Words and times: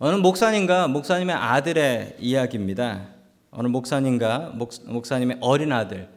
어느 0.00 0.14
목사님과 0.14 0.86
목사님의 0.86 1.34
아들의 1.34 2.18
이야기입니다. 2.20 3.08
어느 3.50 3.66
목사님과 3.66 4.52
목, 4.54 4.70
목사님의 4.84 5.38
어린 5.40 5.72
아들. 5.72 6.08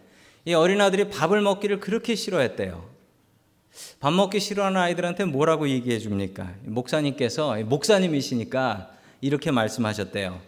이 0.45 0.53
어린 0.53 0.79
아들이 0.81 1.09
밥을 1.09 1.41
먹기를 1.41 1.79
그렇게 1.79 2.13
싫어했대요. 2.13 2.87
밥 3.99 4.13
먹기 4.13 4.39
싫어하는 4.39 4.79
아이들한테 4.79 5.25
뭐라고 5.25 5.67
얘기해 5.67 5.97
줍니까? 5.97 6.53
목사님께서 6.65 7.55
목사님이시니까 7.63 8.91
이렇게 9.19 9.49
말씀하셨대요. 9.49 10.39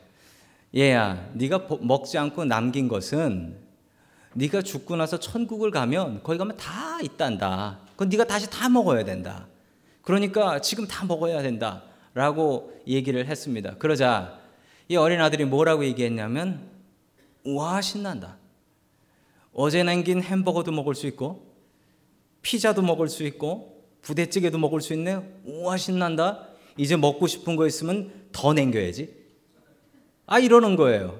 얘야, 0.75 1.29
네가 1.33 1.67
먹지 1.81 2.19
않고 2.19 2.45
남긴 2.45 2.87
것은 2.87 3.55
네가 4.33 4.61
죽고 4.61 4.95
나서 4.95 5.19
천국을 5.19 5.71
가면 5.71 6.21
거기 6.21 6.37
가면 6.37 6.57
다 6.57 6.99
있단다. 7.01 7.79
그건 7.93 8.09
네가 8.09 8.25
다시 8.25 8.47
다 8.47 8.69
먹어야 8.69 9.03
된다. 9.03 9.47
그러니까 10.03 10.61
지금 10.61 10.85
다 10.85 11.03
먹어야 11.03 11.41
된다. 11.41 11.81
라고 12.13 12.73
얘기를 12.87 13.25
했습니다. 13.25 13.75
그러자 13.77 14.39
이 14.87 14.95
어린 14.95 15.21
아들이 15.21 15.45
뭐라고 15.45 15.83
얘기했냐면 15.85 16.69
와 17.45 17.81
신난다. 17.81 18.37
어제 19.53 19.83
남긴 19.83 20.21
햄버거도 20.21 20.71
먹을 20.71 20.95
수 20.95 21.07
있고 21.07 21.53
피자도 22.41 22.81
먹을 22.81 23.07
수 23.07 23.23
있고 23.23 23.83
부대찌개도 24.01 24.57
먹을 24.57 24.81
수 24.81 24.93
있네요. 24.93 25.25
와 25.45 25.77
신난다. 25.77 26.47
이제 26.77 26.95
먹고 26.95 27.27
싶은 27.27 27.55
거 27.55 27.65
있으면 27.67 28.11
더 28.31 28.53
남겨야지. 28.53 29.15
아 30.25 30.39
이러는 30.39 30.75
거예요. 30.75 31.19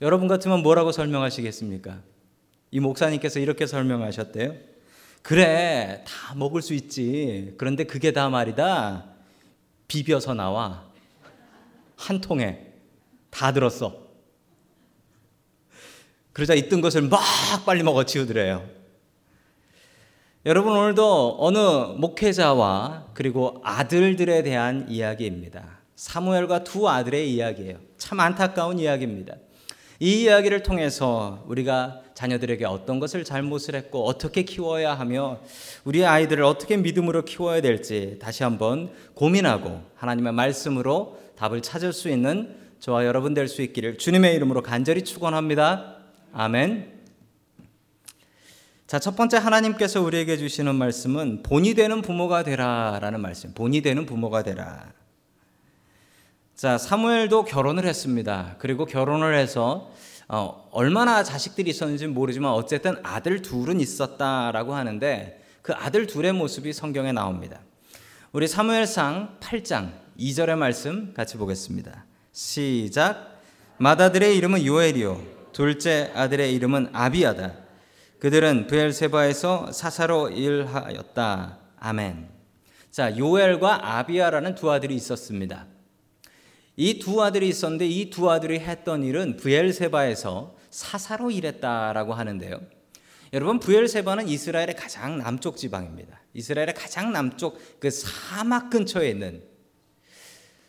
여러분 0.00 0.26
같으면 0.26 0.62
뭐라고 0.62 0.90
설명하시겠습니까? 0.92 2.02
이 2.70 2.80
목사님께서 2.80 3.38
이렇게 3.38 3.66
설명하셨대요. 3.66 4.54
그래 5.22 6.04
다 6.06 6.34
먹을 6.34 6.62
수 6.62 6.74
있지. 6.74 7.54
그런데 7.56 7.84
그게 7.84 8.12
다 8.12 8.28
말이다. 8.28 9.11
비벼서 9.92 10.32
나와 10.32 10.84
한 11.96 12.22
통에 12.22 12.66
다 13.28 13.52
들었어. 13.52 13.94
그러자 16.32 16.54
있던 16.54 16.80
것을 16.80 17.02
막 17.02 17.20
빨리 17.66 17.82
먹어 17.82 18.04
치우더래요. 18.04 18.66
여러분 20.46 20.72
오늘도 20.72 21.36
어느 21.38 21.58
목회자와 21.98 23.08
그리고 23.12 23.60
아들들에 23.62 24.42
대한 24.42 24.86
이야기입니다. 24.88 25.80
사무엘과 25.94 26.64
두 26.64 26.88
아들의 26.88 27.30
이야기예요. 27.30 27.78
참 27.98 28.18
안타까운 28.18 28.78
이야기입니다. 28.78 29.36
이 30.02 30.22
이야기를 30.22 30.64
통해서 30.64 31.44
우리가 31.46 32.00
자녀들에게 32.14 32.64
어떤 32.64 32.98
것을 32.98 33.22
잘못을 33.22 33.76
했고 33.76 34.04
어떻게 34.04 34.42
키워야 34.42 34.94
하며 34.94 35.38
우리 35.84 36.04
아이들을 36.04 36.42
어떻게 36.42 36.76
믿음으로 36.76 37.24
키워야 37.24 37.60
될지 37.60 38.18
다시 38.20 38.42
한번 38.42 38.90
고민하고 39.14 39.80
하나님의 39.94 40.32
말씀으로 40.32 41.20
답을 41.36 41.62
찾을 41.62 41.92
수 41.92 42.08
있는 42.08 42.56
저와 42.80 43.06
여러분 43.06 43.32
될 43.32 43.46
수 43.46 43.62
있기를 43.62 43.96
주님의 43.96 44.34
이름으로 44.34 44.64
간절히 44.64 45.04
축원합니다. 45.04 45.98
아멘. 46.32 47.00
자, 48.88 48.98
첫 48.98 49.14
번째 49.14 49.36
하나님께서 49.36 50.02
우리에게 50.02 50.36
주시는 50.36 50.74
말씀은 50.74 51.44
본이 51.44 51.74
되는 51.74 52.02
부모가 52.02 52.42
되라라는 52.42 53.20
말씀. 53.20 53.54
본이 53.54 53.82
되는 53.82 54.04
부모가 54.04 54.42
되라. 54.42 54.92
자, 56.54 56.78
사무엘도 56.78 57.44
결혼을 57.44 57.86
했습니다. 57.86 58.56
그리고 58.58 58.84
결혼을 58.84 59.34
해서 59.34 59.90
어, 60.28 60.68
얼마나 60.70 61.22
자식들이 61.22 61.70
있었는지 61.70 62.06
모르지만 62.06 62.52
어쨌든 62.52 62.96
아들 63.02 63.42
둘은 63.42 63.80
있었다라고 63.80 64.74
하는데 64.74 65.42
그 65.62 65.72
아들 65.72 66.06
둘의 66.06 66.32
모습이 66.32 66.72
성경에 66.72 67.12
나옵니다. 67.12 67.60
우리 68.32 68.46
사무엘상 68.48 69.38
8장 69.40 69.92
2절의 70.18 70.56
말씀 70.56 71.12
같이 71.14 71.36
보겠습니다. 71.36 72.04
시작. 72.32 73.40
마다들의 73.78 74.36
이름은 74.36 74.64
요엘이요 74.64 75.20
둘째 75.52 76.12
아들의 76.14 76.54
이름은 76.54 76.90
아비아다. 76.92 77.52
그들은 78.20 78.68
브엘세바에서 78.68 79.72
사사로 79.72 80.30
일하였다. 80.30 81.58
아멘. 81.78 82.28
자, 82.90 83.16
요엘과 83.16 83.98
아비아라는 83.98 84.54
두 84.54 84.70
아들이 84.70 84.94
있었습니다. 84.94 85.66
이 86.82 86.98
두 86.98 87.22
아들이 87.22 87.48
있었는데 87.48 87.86
이 87.86 88.10
두 88.10 88.30
아들이 88.30 88.58
했던 88.58 89.04
일은 89.04 89.36
브엘세바에서 89.36 90.56
사사로 90.70 91.30
일했다라고 91.30 92.14
하는데요. 92.14 92.60
여러분 93.32 93.60
브엘세바는 93.60 94.28
이스라엘의 94.28 94.74
가장 94.76 95.18
남쪽 95.18 95.56
지방입니다. 95.56 96.20
이스라엘의 96.34 96.74
가장 96.74 97.12
남쪽 97.12 97.58
그 97.78 97.90
사막 97.90 98.68
근처에 98.70 99.08
있는 99.10 99.42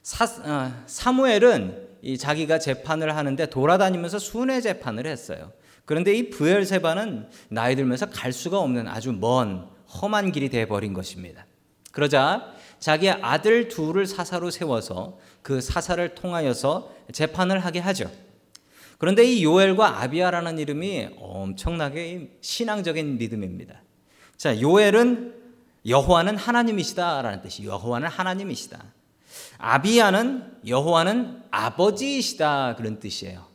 사, 0.02 0.26
어, 0.26 0.84
사무엘은 0.86 1.90
이 2.02 2.18
자기가 2.18 2.60
재판을 2.60 3.16
하는데 3.16 3.46
돌아다니면서 3.50 4.20
순회 4.20 4.62
재판을 4.62 5.08
했어요. 5.08 5.52
그런데 5.86 6.14
이 6.14 6.30
부엘세바는 6.30 7.30
나이 7.50 7.76
들면서 7.76 8.06
갈 8.10 8.32
수가 8.32 8.60
없는 8.60 8.88
아주 8.88 9.12
먼 9.14 9.68
험한 10.02 10.32
길이 10.32 10.50
되어 10.50 10.68
버린 10.68 10.94
것입니다. 10.94 11.46
그러자 11.92 12.54
자기의 12.84 13.20
아들 13.22 13.70
둘을 13.70 14.06
사사로 14.06 14.52
세워서 14.52 15.18
그 15.42 15.62
사사를 15.62 16.16
통하여서 16.16 16.94
재판을 17.14 17.60
하게 17.60 17.80
하죠. 17.80 18.12
그런데 18.98 19.24
이 19.24 19.42
요엘과 19.42 20.02
아비아라는 20.02 20.60
이름이 20.60 21.12
엄청나게 21.18 22.32
신앙적인 22.42 23.18
믿음입니다. 23.20 23.82
자, 24.36 24.60
요엘은 24.60 25.34
여호와는 25.86 26.36
하나님이시다라는 26.36 27.42
뜻이 27.42 27.64
여호와는 27.64 28.10
하나님이시다. 28.10 28.84
아비아는 29.60 30.58
여호와는 30.68 31.44
아버지이시다 31.52 32.76
그런 32.76 33.00
뜻이에요. 33.00 33.46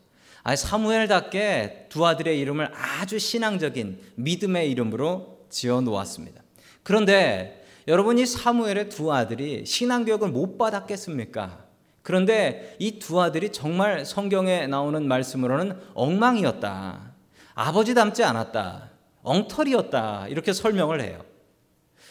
아, 0.43 0.57
사무엘답게 0.57 1.89
두 1.91 2.07
아들의 2.07 2.39
이름을 2.41 2.73
아주 2.75 3.19
신앙적인 3.19 4.01
믿음의 4.15 4.71
이름으로 4.71 5.45
지어 5.51 5.83
놓았습니다. 5.83 6.41
그런데 6.83 7.59
여러분이 7.89 8.27
사무엘의 8.27 8.91
두 8.91 9.13
아들이 9.13 9.65
신앙 9.65 10.05
교육을 10.05 10.29
못 10.29 10.59
받았겠습니까? 10.59 11.65
그런데 12.03 12.77
이 12.79 12.99
두 12.99 13.21
아들이 13.21 13.51
정말 13.51 14.05
성경에 14.05 14.67
나오는 14.67 15.09
말씀으로는 15.09 15.75
엉망이었다. 15.95 17.13
아버지 17.55 17.95
닮지 17.95 18.23
않았다. 18.23 18.91
엉터리였다. 19.23 20.27
이렇게 20.29 20.53
설명을 20.53 21.01
해요. 21.01 21.25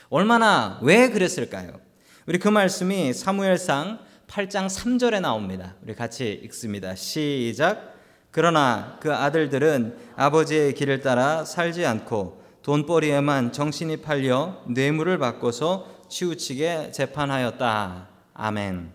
얼마나 0.10 0.80
왜 0.82 1.10
그랬을까요? 1.10 1.80
우리 2.26 2.40
그 2.40 2.48
말씀이 2.48 3.14
사무엘상 3.14 4.00
8장 4.28 4.68
3절에 4.68 5.22
나옵니다. 5.22 5.76
우리 5.84 5.94
같이 5.94 6.42
읽습니다. 6.46 6.96
시작. 6.96 7.94
그러나 8.32 8.98
그 9.00 9.14
아들들은 9.14 9.96
아버지의 10.16 10.74
길을 10.74 11.02
따라 11.02 11.46
살지 11.46 11.86
않고 11.86 12.47
돈벌이에만 12.68 13.54
정신이 13.54 14.02
팔려 14.02 14.62
뇌물을 14.68 15.18
받고서 15.20 15.88
치우치게 16.10 16.92
재판하였다. 16.92 18.10
아멘. 18.34 18.92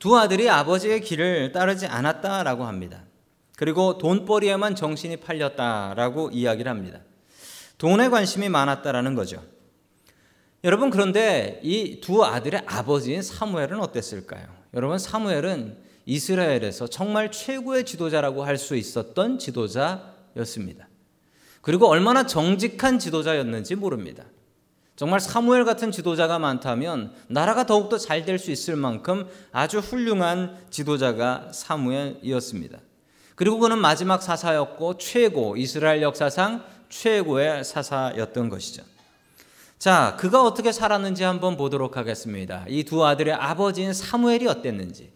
두 0.00 0.18
아들이 0.18 0.50
아버지의 0.50 1.00
길을 1.00 1.52
따르지 1.52 1.86
않았다라고 1.86 2.64
합니다. 2.64 3.04
그리고 3.56 3.98
돈벌이에만 3.98 4.74
정신이 4.74 5.18
팔렸다라고 5.18 6.30
이야기를 6.32 6.68
합니다. 6.68 7.02
돈에 7.78 8.08
관심이 8.08 8.48
많았다라는 8.48 9.14
거죠. 9.14 9.40
여러분 10.64 10.90
그런데 10.90 11.60
이 11.62 12.00
두 12.00 12.24
아들의 12.24 12.62
아버지인 12.66 13.22
사무엘은 13.22 13.78
어땠을까요? 13.78 14.44
여러분 14.74 14.98
사무엘은 14.98 15.78
이스라엘에서 16.04 16.88
정말 16.88 17.30
최고의 17.30 17.84
지도자라고 17.84 18.42
할 18.42 18.58
수 18.58 18.74
있었던 18.74 19.38
지도자였습니다. 19.38 20.88
그리고 21.64 21.88
얼마나 21.88 22.26
정직한 22.26 22.98
지도자였는지 22.98 23.74
모릅니다. 23.74 24.24
정말 24.96 25.18
사무엘 25.18 25.64
같은 25.64 25.90
지도자가 25.90 26.38
많다면 26.38 27.14
나라가 27.26 27.64
더욱더 27.66 27.98
잘 27.98 28.24
될 28.26 28.38
수 28.38 28.50
있을 28.52 28.76
만큼 28.76 29.26
아주 29.50 29.78
훌륭한 29.78 30.56
지도자가 30.70 31.48
사무엘이었습니다. 31.52 32.78
그리고 33.34 33.58
그는 33.58 33.78
마지막 33.78 34.22
사사였고 34.22 34.98
최고 34.98 35.56
이스라엘 35.56 36.02
역사상 36.02 36.62
최고의 36.90 37.64
사사였던 37.64 38.50
것이죠. 38.50 38.84
자, 39.78 40.16
그가 40.20 40.42
어떻게 40.44 40.70
살았는지 40.70 41.24
한번 41.24 41.56
보도록 41.56 41.96
하겠습니다. 41.96 42.64
이 42.68 42.84
두 42.84 43.04
아들의 43.04 43.34
아버지인 43.34 43.92
사무엘이 43.92 44.46
어땠는지. 44.46 45.10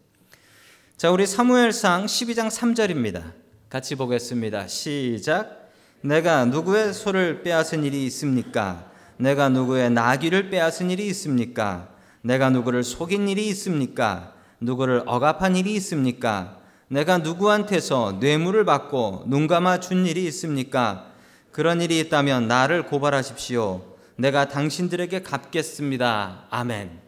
자, 0.97 1.11
우리 1.11 1.27
사무엘상 1.27 2.07
12장 2.07 2.49
3절입니다. 2.49 3.33
같이 3.69 3.95
보겠습니다. 3.95 4.67
시작. 4.67 5.68
내가 6.01 6.45
누구의 6.45 6.93
소를 6.95 7.43
빼앗은 7.43 7.85
일이 7.85 8.07
있습니까? 8.07 8.89
내가 9.17 9.49
누구의 9.49 9.91
나귀를 9.91 10.51
빼앗은 10.51 10.91
일이 10.91 11.07
있습니까? 11.09 11.89
내가 12.23 12.51
누구를 12.51 12.85
속인 12.85 13.29
일이 13.29 13.49
있습니까? 13.49 14.33
누구를 14.61 15.03
억압한 15.07 15.57
일이 15.57 15.75
있습니까? 15.75 16.59
내가 16.89 17.19
누구한테서 17.19 18.19
뇌물을 18.21 18.65
받고 18.65 19.25
눈 19.27 19.47
감아 19.47 19.81
준 19.81 20.07
일이 20.07 20.25
있습니까? 20.27 21.07
그런 21.51 21.83
일이 21.83 21.99
있다면 22.01 22.47
나를 22.47 22.85
고발하십시오. 22.87 23.83
내가 24.17 24.49
당신들에게 24.49 25.23
갚겠습니다. 25.23 26.47
아멘. 26.51 27.01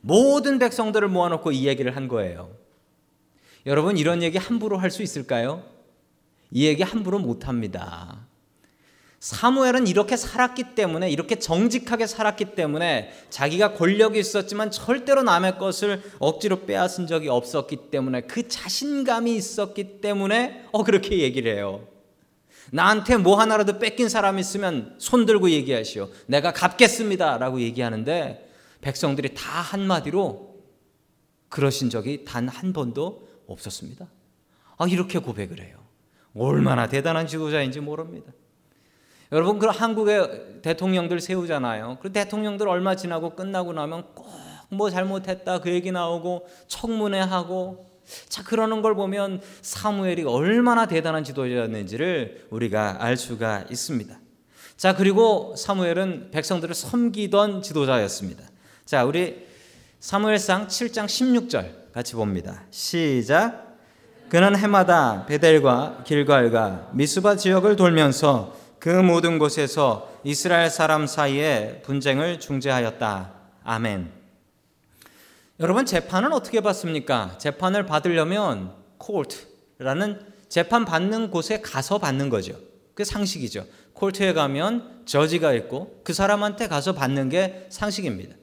모든 0.00 0.58
백성들을 0.58 1.08
모아놓고 1.08 1.52
이 1.52 1.66
얘기를 1.66 1.94
한 1.96 2.08
거예요. 2.08 2.50
여러분 3.66 3.98
이런 3.98 4.22
얘기 4.22 4.38
함부로 4.38 4.78
할 4.78 4.90
수 4.90 5.02
있을까요? 5.02 5.62
이 6.50 6.66
얘기 6.66 6.82
함부로 6.82 7.18
못 7.18 7.48
합니다. 7.48 8.26
사무엘은 9.20 9.86
이렇게 9.86 10.16
살았기 10.16 10.74
때문에 10.74 11.10
이렇게 11.10 11.38
정직하게 11.38 12.06
살았기 12.06 12.54
때문에 12.54 13.12
자기가 13.28 13.74
권력이 13.74 14.18
있었지만 14.18 14.70
절대로 14.70 15.22
남의 15.22 15.58
것을 15.58 16.02
억지로 16.18 16.64
빼앗은 16.64 17.06
적이 17.06 17.28
없었기 17.28 17.90
때문에 17.90 18.22
그 18.22 18.48
자신감이 18.48 19.34
있었기 19.36 20.00
때문에 20.00 20.64
어 20.72 20.84
그렇게 20.84 21.18
얘기를 21.18 21.54
해요. 21.54 21.86
나한테 22.72 23.18
뭐 23.18 23.38
하나라도 23.38 23.78
뺏긴 23.78 24.08
사람 24.08 24.38
있으면 24.38 24.94
손 24.98 25.26
들고 25.26 25.50
얘기하시오. 25.50 26.08
내가 26.26 26.52
갚겠습니다라고 26.52 27.60
얘기하는데 27.60 28.48
백성들이 28.80 29.34
다 29.34 29.60
한마디로 29.60 30.54
그러신 31.50 31.90
적이 31.90 32.24
단 32.24 32.48
한 32.48 32.72
번도 32.72 33.28
없었습니다. 33.46 34.06
아 34.78 34.86
이렇게 34.88 35.18
고백을 35.18 35.60
해요. 35.60 35.79
얼마나 36.36 36.88
대단한 36.88 37.26
지도자인지 37.26 37.80
모릅니다. 37.80 38.32
여러분 39.32 39.58
그 39.58 39.66
한국의 39.66 40.60
대통령들 40.62 41.20
세우잖아요. 41.20 41.98
그 42.00 42.12
대통령들 42.12 42.68
얼마 42.68 42.96
지나고 42.96 43.34
끝나고 43.34 43.72
나면 43.72 44.14
꼭 44.14 44.50
뭐 44.70 44.88
잘못했다 44.88 45.60
그 45.60 45.70
얘기 45.70 45.92
나오고 45.92 46.46
청문회 46.68 47.18
하고 47.20 47.86
자 48.28 48.42
그러는 48.42 48.82
걸 48.82 48.94
보면 48.94 49.40
사무엘이 49.62 50.24
얼마나 50.24 50.86
대단한 50.86 51.22
지도자였는지를 51.22 52.46
우리가 52.50 52.96
알 53.00 53.16
수가 53.16 53.64
있습니다. 53.70 54.18
자 54.76 54.96
그리고 54.96 55.54
사무엘은 55.56 56.30
백성들을 56.30 56.74
섬기던 56.74 57.62
지도자였습니다. 57.62 58.44
자 58.84 59.04
우리 59.04 59.46
사무엘상 59.98 60.68
7장 60.68 61.06
16절 61.06 61.92
같이 61.92 62.14
봅니다. 62.14 62.64
시작. 62.70 63.69
그는 64.30 64.54
해마다 64.54 65.26
베델과 65.26 66.04
길갈과 66.06 66.90
미스바 66.92 67.34
지역을 67.34 67.74
돌면서 67.74 68.54
그 68.78 68.88
모든 68.88 69.40
곳에서 69.40 70.08
이스라엘 70.22 70.70
사람 70.70 71.08
사이에 71.08 71.82
분쟁을 71.82 72.38
중재하였다. 72.38 73.32
아멘. 73.64 74.12
여러분 75.58 75.84
재판은 75.84 76.32
어떻게 76.32 76.60
받습니까? 76.60 77.38
재판을 77.38 77.86
받으려면 77.86 78.72
코트라는 78.98 80.20
재판 80.48 80.84
받는 80.84 81.32
곳에 81.32 81.60
가서 81.60 81.98
받는 81.98 82.28
거죠. 82.28 82.54
그 82.94 83.04
상식이죠. 83.04 83.66
콜트에 83.94 84.32
가면 84.32 85.06
저지가 85.06 85.54
있고 85.54 86.02
그 86.04 86.12
사람한테 86.12 86.68
가서 86.68 86.92
받는 86.92 87.30
게 87.30 87.66
상식입니다. 87.68 88.36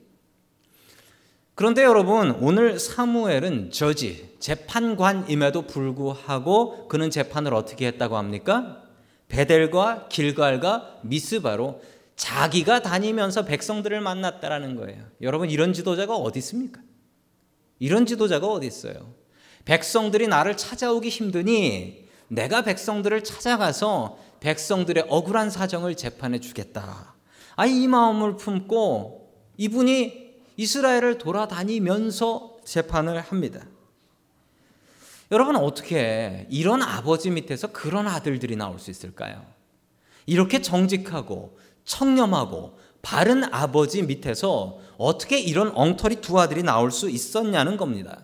그런데 1.57 1.81
여러분 1.81 2.37
오늘 2.39 2.77
사무엘은 2.77 3.71
저지 3.71 4.29
재판관임에도 4.39 5.63
불구하고 5.63 6.87
그는 6.87 7.09
재판을 7.09 7.55
어떻게 7.55 7.87
했다고 7.87 8.15
합니까? 8.15 8.83
베델과 9.27 10.07
길갈과 10.09 10.99
미스바로 11.01 11.81
자기가 12.15 12.83
다니면서 12.83 13.45
백성들을 13.45 13.99
만났다라는 14.01 14.75
거예요. 14.75 15.03
여러분 15.23 15.49
이런 15.49 15.73
지도자가 15.73 16.15
어디 16.15 16.37
있습니까? 16.37 16.79
이런 17.79 18.05
지도자가 18.05 18.45
어디 18.45 18.67
있어요? 18.67 19.15
백성들이 19.65 20.27
나를 20.27 20.57
찾아오기 20.57 21.09
힘드니 21.09 22.05
내가 22.27 22.61
백성들을 22.61 23.23
찾아가서 23.23 24.19
백성들의 24.41 25.05
억울한 25.09 25.49
사정을 25.49 25.95
재판해 25.95 26.39
주겠다. 26.39 27.15
아, 27.55 27.65
이 27.65 27.87
마음을 27.87 28.35
품고 28.35 29.31
이분이 29.57 30.26
이스라엘을 30.57 31.17
돌아다니면서 31.17 32.57
재판을 32.65 33.21
합니다. 33.21 33.61
여러분 35.31 35.55
어떻게 35.55 36.47
이런 36.49 36.81
아버지 36.81 37.29
밑에서 37.29 37.67
그런 37.71 38.07
아들들이 38.07 38.55
나올 38.55 38.79
수 38.79 38.91
있을까요? 38.91 39.45
이렇게 40.25 40.61
정직하고 40.61 41.57
청렴하고 41.85 42.77
바른 43.01 43.43
아버지 43.53 44.01
밑에서 44.03 44.79
어떻게 44.97 45.39
이런 45.39 45.71
엉터리 45.75 46.17
두 46.17 46.39
아들이 46.39 46.63
나올 46.63 46.91
수 46.91 47.09
있었냐는 47.09 47.77
겁니다. 47.77 48.21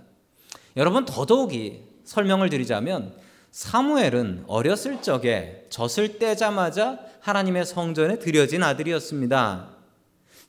여러분 0.75 1.05
더더욱이 1.05 1.83
설명을 2.03 2.49
드리자면 2.49 3.15
사무엘은 3.51 4.45
어렸을 4.47 5.01
적에 5.01 5.67
젖을 5.69 6.17
떼자마자 6.19 6.99
하나님의 7.21 7.65
성전에 7.65 8.19
들여진 8.19 8.63
아들이었습니다. 8.63 9.72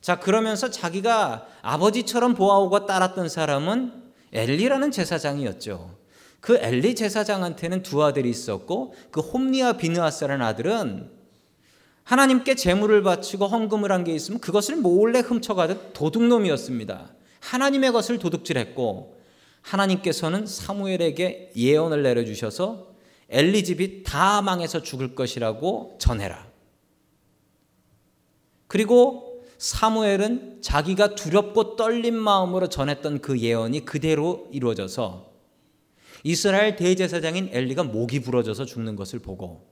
자, 0.05 0.19
그러면서 0.19 0.69
자기가 0.69 1.47
아버지처럼 1.63 2.35
보아오고 2.35 2.85
따랐던 2.85 3.27
사람은 3.27 4.03
엘리라는 4.33 4.91
제사장이었죠. 4.91 5.97
그 6.41 6.57
엘리 6.57 6.93
제사장한테는 6.93 7.81
두 7.81 8.03
아들이 8.03 8.29
있었고 8.29 8.93
그 9.09 9.19
홈리와 9.19 9.77
비느아스라는 9.77 10.45
아들은 10.45 11.09
하나님께 12.03 12.53
제물을 12.53 13.01
바치고 13.01 13.47
헌금을 13.47 13.91
한 13.91 14.03
게 14.03 14.13
있으면 14.13 14.39
그것을 14.41 14.75
몰래 14.75 15.21
훔쳐가듯 15.21 15.93
도둑놈이었습니다. 15.93 17.09
하나님의 17.39 17.91
것을 17.91 18.19
도둑질했고 18.19 19.19
하나님께서는 19.61 20.45
사무엘에게 20.45 21.53
예언을 21.55 22.03
내려주셔서 22.03 22.89
엘리 23.29 23.63
집이 23.63 24.03
다 24.03 24.43
망해서 24.43 24.83
죽을 24.83 25.15
것이라고 25.15 25.95
전해라. 25.97 26.45
그리고 28.67 29.24
사무엘은 29.57 30.61
자기가 30.61 31.15
두렵고 31.15 31.75
떨린 31.75 32.15
마음으로 32.15 32.67
전했던 32.67 33.19
그 33.19 33.39
예언이 33.39 33.85
그대로 33.85 34.47
이루어져서 34.51 35.33
이스라엘 36.23 36.75
대제사장인 36.75 37.49
엘리가 37.51 37.83
목이 37.83 38.21
부러져서 38.21 38.65
죽는 38.65 38.95
것을 38.95 39.19
보고 39.19 39.67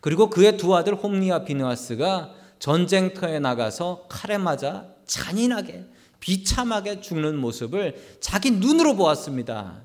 그리고 0.00 0.30
그의 0.30 0.56
두 0.56 0.74
아들 0.74 0.94
홈리와 0.94 1.44
비느아스가 1.44 2.34
전쟁터에 2.58 3.38
나가서 3.38 4.06
칼에 4.08 4.38
맞아 4.38 4.88
잔인하게 5.06 5.86
비참하게 6.20 7.00
죽는 7.00 7.38
모습을 7.38 8.18
자기 8.20 8.50
눈으로 8.50 8.94
보았습니다. 8.94 9.82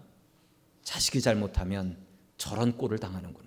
자식이 0.84 1.22
잘못하면 1.22 1.98
저런 2.38 2.78
꼴을 2.78 3.00
당하는구나. 3.00 3.45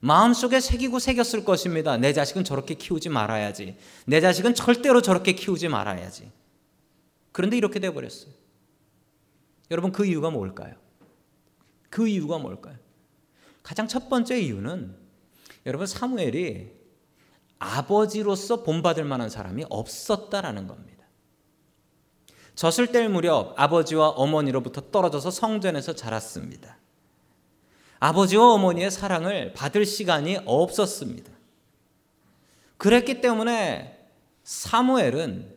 마음속에 0.00 0.60
새기고 0.60 0.98
새겼을 0.98 1.44
것입니다. 1.44 1.96
내 1.96 2.12
자식은 2.12 2.44
저렇게 2.44 2.74
키우지 2.74 3.08
말아야지. 3.08 3.76
내 4.06 4.20
자식은 4.20 4.54
절대로 4.54 5.02
저렇게 5.02 5.32
키우지 5.32 5.68
말아야지. 5.68 6.30
그런데 7.32 7.56
이렇게 7.56 7.80
돼 7.80 7.92
버렸어요. 7.92 8.32
여러분 9.70 9.92
그 9.92 10.06
이유가 10.06 10.30
뭘까요? 10.30 10.74
그 11.90 12.08
이유가 12.08 12.38
뭘까요? 12.38 12.76
가장 13.62 13.88
첫 13.88 14.08
번째 14.08 14.40
이유는 14.40 14.96
여러분 15.64 15.86
사무엘이 15.86 16.72
아버지로서 17.58 18.62
본받을 18.62 19.04
만한 19.04 19.28
사람이 19.28 19.64
없었다라는 19.68 20.66
겁니다. 20.66 21.04
젖을 22.54 22.92
뗄 22.92 23.08
무렵 23.08 23.54
아버지와 23.56 24.10
어머니로부터 24.10 24.90
떨어져서 24.90 25.30
성전에서 25.30 25.94
자랐습니다. 25.94 26.78
아버지와 27.98 28.52
어머니의 28.54 28.90
사랑을 28.90 29.52
받을 29.54 29.86
시간이 29.86 30.38
없었습니다. 30.44 31.32
그랬기 32.76 33.20
때문에 33.20 34.08
사무엘은 34.44 35.54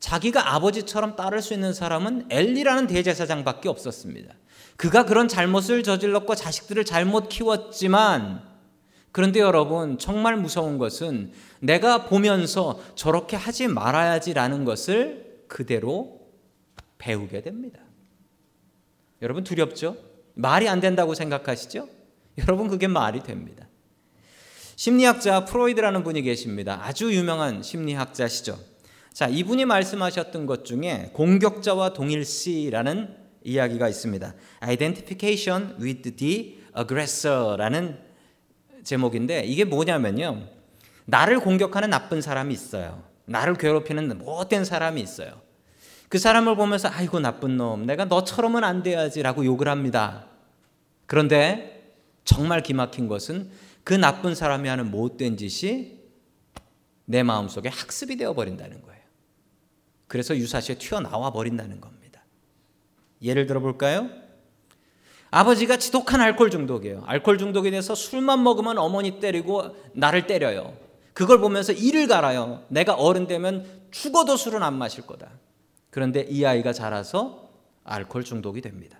자기가 0.00 0.54
아버지처럼 0.54 1.14
따를 1.14 1.42
수 1.42 1.54
있는 1.54 1.72
사람은 1.72 2.26
엘리라는 2.30 2.86
대제사장밖에 2.86 3.68
없었습니다. 3.68 4.34
그가 4.76 5.04
그런 5.04 5.28
잘못을 5.28 5.82
저질렀고 5.82 6.34
자식들을 6.34 6.84
잘못 6.84 7.28
키웠지만 7.28 8.42
그런데 9.12 9.40
여러분 9.40 9.98
정말 9.98 10.36
무서운 10.36 10.78
것은 10.78 11.32
내가 11.60 12.06
보면서 12.06 12.80
저렇게 12.94 13.36
하지 13.36 13.68
말아야지라는 13.68 14.64
것을 14.64 15.44
그대로 15.48 16.20
배우게 16.98 17.42
됩니다. 17.42 17.80
여러분 19.20 19.44
두렵죠? 19.44 19.96
말이 20.40 20.68
안 20.68 20.80
된다고 20.80 21.14
생각하시죠? 21.14 21.88
여러분 22.38 22.68
그게 22.68 22.86
말이 22.86 23.22
됩니다. 23.22 23.66
심리학자 24.76 25.44
프로이드라는 25.44 26.02
분이 26.02 26.22
계십니다. 26.22 26.80
아주 26.82 27.14
유명한 27.14 27.62
심리학자시죠. 27.62 28.58
자, 29.12 29.28
이분이 29.28 29.66
말씀하셨던 29.66 30.46
것 30.46 30.64
중에 30.64 31.10
공격자와 31.12 31.92
동일시라는 31.92 33.14
이야기가 33.44 33.88
있습니다. 33.88 34.34
Identification 34.60 35.76
with 35.78 36.16
the 36.16 36.58
aggressor라는 36.78 37.98
제목인데 38.82 39.44
이게 39.44 39.64
뭐냐면요. 39.64 40.46
나를 41.04 41.40
공격하는 41.40 41.90
나쁜 41.90 42.22
사람이 42.22 42.54
있어요. 42.54 43.02
나를 43.26 43.54
괴롭히는 43.56 44.16
못된 44.16 44.64
사람이 44.64 45.00
있어요. 45.02 45.42
그 46.08 46.18
사람을 46.18 46.56
보면서 46.56 46.88
아이고 46.88 47.20
나쁜 47.20 47.58
놈, 47.58 47.84
내가 47.84 48.06
너처럼은 48.06 48.64
안 48.64 48.82
돼야지라고 48.82 49.44
욕을 49.44 49.68
합니다. 49.68 50.29
그런데 51.10 51.92
정말 52.24 52.62
기막힌 52.62 53.08
것은 53.08 53.50
그 53.82 53.94
나쁜 53.94 54.36
사람이 54.36 54.68
하는 54.68 54.92
못된 54.92 55.36
짓이 55.36 55.98
내 57.04 57.24
마음속에 57.24 57.68
학습이 57.68 58.16
되어 58.16 58.32
버린다는 58.32 58.80
거예요. 58.80 59.00
그래서 60.06 60.36
유사시에 60.36 60.76
튀어나와 60.76 61.32
버린다는 61.32 61.80
겁니다. 61.80 62.22
예를 63.22 63.46
들어 63.48 63.58
볼까요? 63.58 64.08
아버지가 65.32 65.78
지독한 65.78 66.20
알코올 66.20 66.48
중독이에요. 66.48 67.02
알코올 67.04 67.38
중독이 67.38 67.72
돼서 67.72 67.96
술만 67.96 68.44
먹으면 68.44 68.78
어머니 68.78 69.18
때리고 69.18 69.74
나를 69.94 70.28
때려요. 70.28 70.76
그걸 71.12 71.40
보면서 71.40 71.72
이를 71.72 72.06
갈아요. 72.06 72.64
내가 72.68 72.94
어른 72.94 73.26
되면 73.26 73.66
죽어도 73.90 74.36
술은 74.36 74.62
안 74.62 74.78
마실 74.78 75.04
거다. 75.08 75.28
그런데 75.90 76.20
이 76.30 76.44
아이가 76.44 76.72
자라서 76.72 77.50
알코올 77.82 78.22
중독이 78.22 78.60
됩니다. 78.60 78.99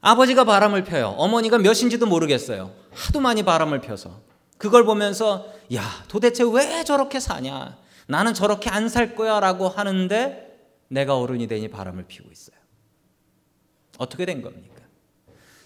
아버지가 0.00 0.44
바람을 0.44 0.84
펴요. 0.84 1.08
어머니가 1.18 1.58
몇인지도 1.58 2.06
모르겠어요. 2.06 2.72
하도 2.92 3.20
많이 3.20 3.42
바람을 3.42 3.80
펴서. 3.80 4.20
그걸 4.56 4.84
보면서 4.84 5.52
야, 5.74 5.82
도대체 6.08 6.44
왜 6.44 6.84
저렇게 6.84 7.20
사냐? 7.20 7.76
나는 8.06 8.34
저렇게 8.34 8.70
안 8.70 8.88
살 8.88 9.14
거야 9.14 9.38
라고 9.40 9.68
하는데 9.68 10.46
내가 10.88 11.16
어른이 11.18 11.46
되니 11.46 11.68
바람을 11.68 12.04
피우고 12.06 12.30
있어요. 12.32 12.56
어떻게 13.98 14.24
된 14.24 14.40
겁니까? 14.42 14.74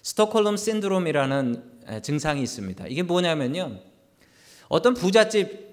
스톡홀름 0.01 0.57
신드롬이라는 0.57 2.01
증상이 2.03 2.41
있습니다. 2.41 2.85
이게 2.87 3.03
뭐냐면요. 3.03 3.79
어떤 4.67 4.93
부잣집 4.93 5.71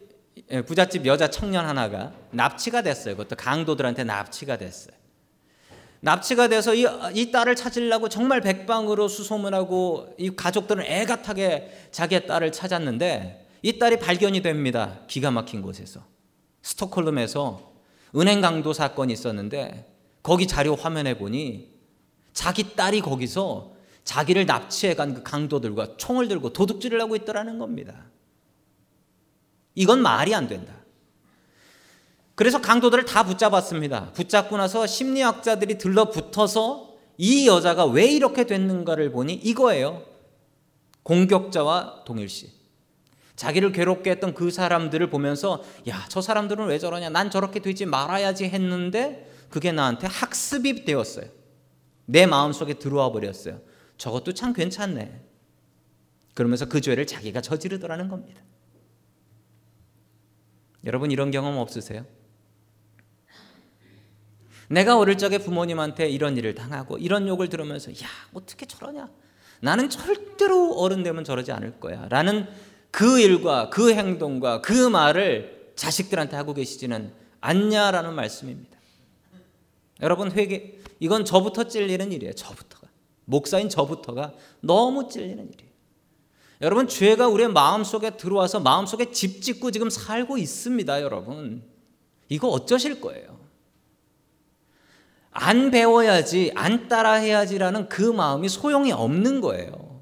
부잣집 0.66 1.06
여자 1.06 1.28
청년 1.28 1.66
하나가 1.66 2.12
납치가 2.30 2.82
됐어요. 2.82 3.16
그것도 3.16 3.36
강도들한테 3.36 4.04
납치가 4.04 4.56
됐어요. 4.56 4.94
납치가 6.00 6.48
돼서 6.48 6.74
이, 6.74 6.86
이 7.14 7.30
딸을 7.30 7.56
찾으려고 7.56 8.08
정말 8.08 8.40
백방으로 8.40 9.08
수소문하고 9.08 10.14
이 10.18 10.30
가족들은 10.30 10.84
애가 10.84 11.22
타게 11.22 11.70
자기의 11.90 12.26
딸을 12.26 12.52
찾았는데 12.52 13.46
이 13.62 13.78
딸이 13.78 13.98
발견이 13.98 14.40
됩니다. 14.40 15.00
기가 15.06 15.30
막힌 15.30 15.60
곳에서. 15.60 16.02
스톡홀름에서 16.62 17.72
은행 18.16 18.40
강도 18.40 18.72
사건이 18.72 19.12
있었는데 19.12 19.86
거기 20.22 20.46
자료 20.46 20.74
화면에 20.74 21.16
보니 21.16 21.70
자기 22.32 22.74
딸이 22.74 23.02
거기서 23.02 23.74
자기를 24.04 24.46
납치해 24.46 24.94
간 24.94 25.14
그 25.14 25.22
강도들과 25.22 25.96
총을 25.98 26.28
들고 26.28 26.52
도둑질을 26.52 27.00
하고 27.00 27.16
있더라는 27.16 27.58
겁니다. 27.58 28.06
이건 29.74 30.00
말이 30.00 30.34
안 30.34 30.48
된다. 30.48 30.79
그래서 32.40 32.62
강도들을 32.62 33.04
다 33.04 33.22
붙잡았습니다. 33.22 34.12
붙잡고 34.12 34.56
나서 34.56 34.86
심리학자들이 34.86 35.76
들러붙어서 35.76 36.94
이 37.18 37.46
여자가 37.46 37.84
왜 37.84 38.06
이렇게 38.06 38.46
됐는가를 38.46 39.12
보니 39.12 39.34
이거예요. 39.34 40.06
공격자와 41.02 42.04
동일시. 42.06 42.50
자기를 43.36 43.72
괴롭게 43.72 44.12
했던 44.12 44.32
그 44.32 44.50
사람들을 44.50 45.10
보면서 45.10 45.62
야, 45.86 46.06
저 46.08 46.22
사람들은 46.22 46.64
왜 46.64 46.78
저러냐? 46.78 47.10
난 47.10 47.30
저렇게 47.30 47.60
되지 47.60 47.84
말아야지 47.84 48.46
했는데 48.46 49.30
그게 49.50 49.70
나한테 49.70 50.06
학습이 50.06 50.86
되었어요. 50.86 51.26
내 52.06 52.24
마음속에 52.24 52.72
들어와 52.72 53.12
버렸어요. 53.12 53.60
저것도 53.98 54.32
참 54.32 54.54
괜찮네. 54.54 55.20
그러면서 56.32 56.64
그 56.64 56.80
죄를 56.80 57.06
자기가 57.06 57.42
저지르더라는 57.42 58.08
겁니다. 58.08 58.40
여러분 60.86 61.10
이런 61.10 61.30
경험 61.30 61.58
없으세요? 61.58 62.06
내가 64.70 64.96
어릴 64.96 65.18
적에 65.18 65.38
부모님한테 65.38 66.08
이런 66.08 66.36
일을 66.36 66.54
당하고 66.54 66.96
이런 66.96 67.26
욕을 67.26 67.48
들으면서 67.48 67.90
야 67.90 68.06
어떻게 68.32 68.66
저러냐 68.66 69.10
나는 69.60 69.90
절대로 69.90 70.74
어른 70.74 71.02
되면 71.02 71.24
저러지 71.24 71.50
않을 71.50 71.80
거야 71.80 72.06
라는 72.08 72.46
그 72.92 73.18
일과 73.18 73.68
그 73.68 73.92
행동과 73.92 74.60
그 74.60 74.72
말을 74.88 75.72
자식들한테 75.74 76.36
하고 76.36 76.54
계시지는 76.54 77.12
않냐라는 77.40 78.14
말씀입니다. 78.14 78.78
여러분 80.02 80.30
회개 80.30 80.74
이건 81.00 81.24
저부터 81.24 81.64
찔리는 81.64 82.12
일이에요. 82.12 82.34
저부터가 82.34 82.86
목사인 83.24 83.68
저부터가 83.68 84.34
너무 84.60 85.08
찔리는 85.08 85.52
일이에요. 85.52 85.70
여러분 86.60 86.86
죄가 86.86 87.26
우리의 87.26 87.50
마음 87.50 87.82
속에 87.82 88.16
들어와서 88.16 88.60
마음 88.60 88.86
속에 88.86 89.10
집 89.10 89.42
짓고 89.42 89.70
지금 89.70 89.90
살고 89.90 90.36
있습니다, 90.38 91.00
여러분. 91.00 91.64
이거 92.28 92.48
어쩌실 92.48 93.00
거예요? 93.00 93.39
안 95.30 95.70
배워야지, 95.70 96.52
안 96.54 96.88
따라해야지라는 96.88 97.88
그 97.88 98.02
마음이 98.02 98.48
소용이 98.48 98.92
없는 98.92 99.40
거예요. 99.40 100.00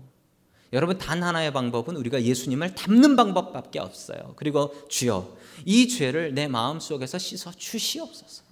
여러분 0.72 0.98
단 0.98 1.22
하나의 1.22 1.52
방법은 1.52 1.96
우리가 1.96 2.22
예수님을 2.22 2.74
닮는 2.74 3.16
방법밖에 3.16 3.78
없어요. 3.78 4.34
그리고 4.36 4.74
주여 4.88 5.36
이 5.64 5.88
죄를 5.88 6.34
내 6.34 6.46
마음 6.46 6.78
속에서 6.80 7.18
씻어 7.18 7.52
주시옵소서. 7.52 8.48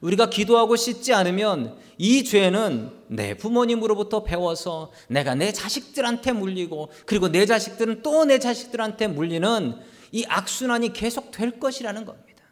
우리가 0.00 0.30
기도하고 0.30 0.76
씻지 0.76 1.12
않으면 1.12 1.76
이 1.98 2.22
죄는 2.22 2.92
내 3.08 3.34
부모님으로부터 3.36 4.22
배워서 4.22 4.92
내가 5.08 5.34
내 5.34 5.52
자식들한테 5.52 6.32
물리고 6.32 6.90
그리고 7.04 7.28
내 7.28 7.46
자식들은 7.46 8.02
또 8.02 8.24
내 8.24 8.38
자식들한테 8.38 9.08
물리는 9.08 9.74
이 10.12 10.24
악순환이 10.28 10.92
계속 10.92 11.32
될 11.32 11.58
것이라는 11.58 12.04
겁니다. 12.04 12.44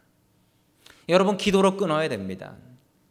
여러분 1.07 1.37
기도로 1.37 1.77
끊어야 1.77 2.09
됩니다. 2.09 2.57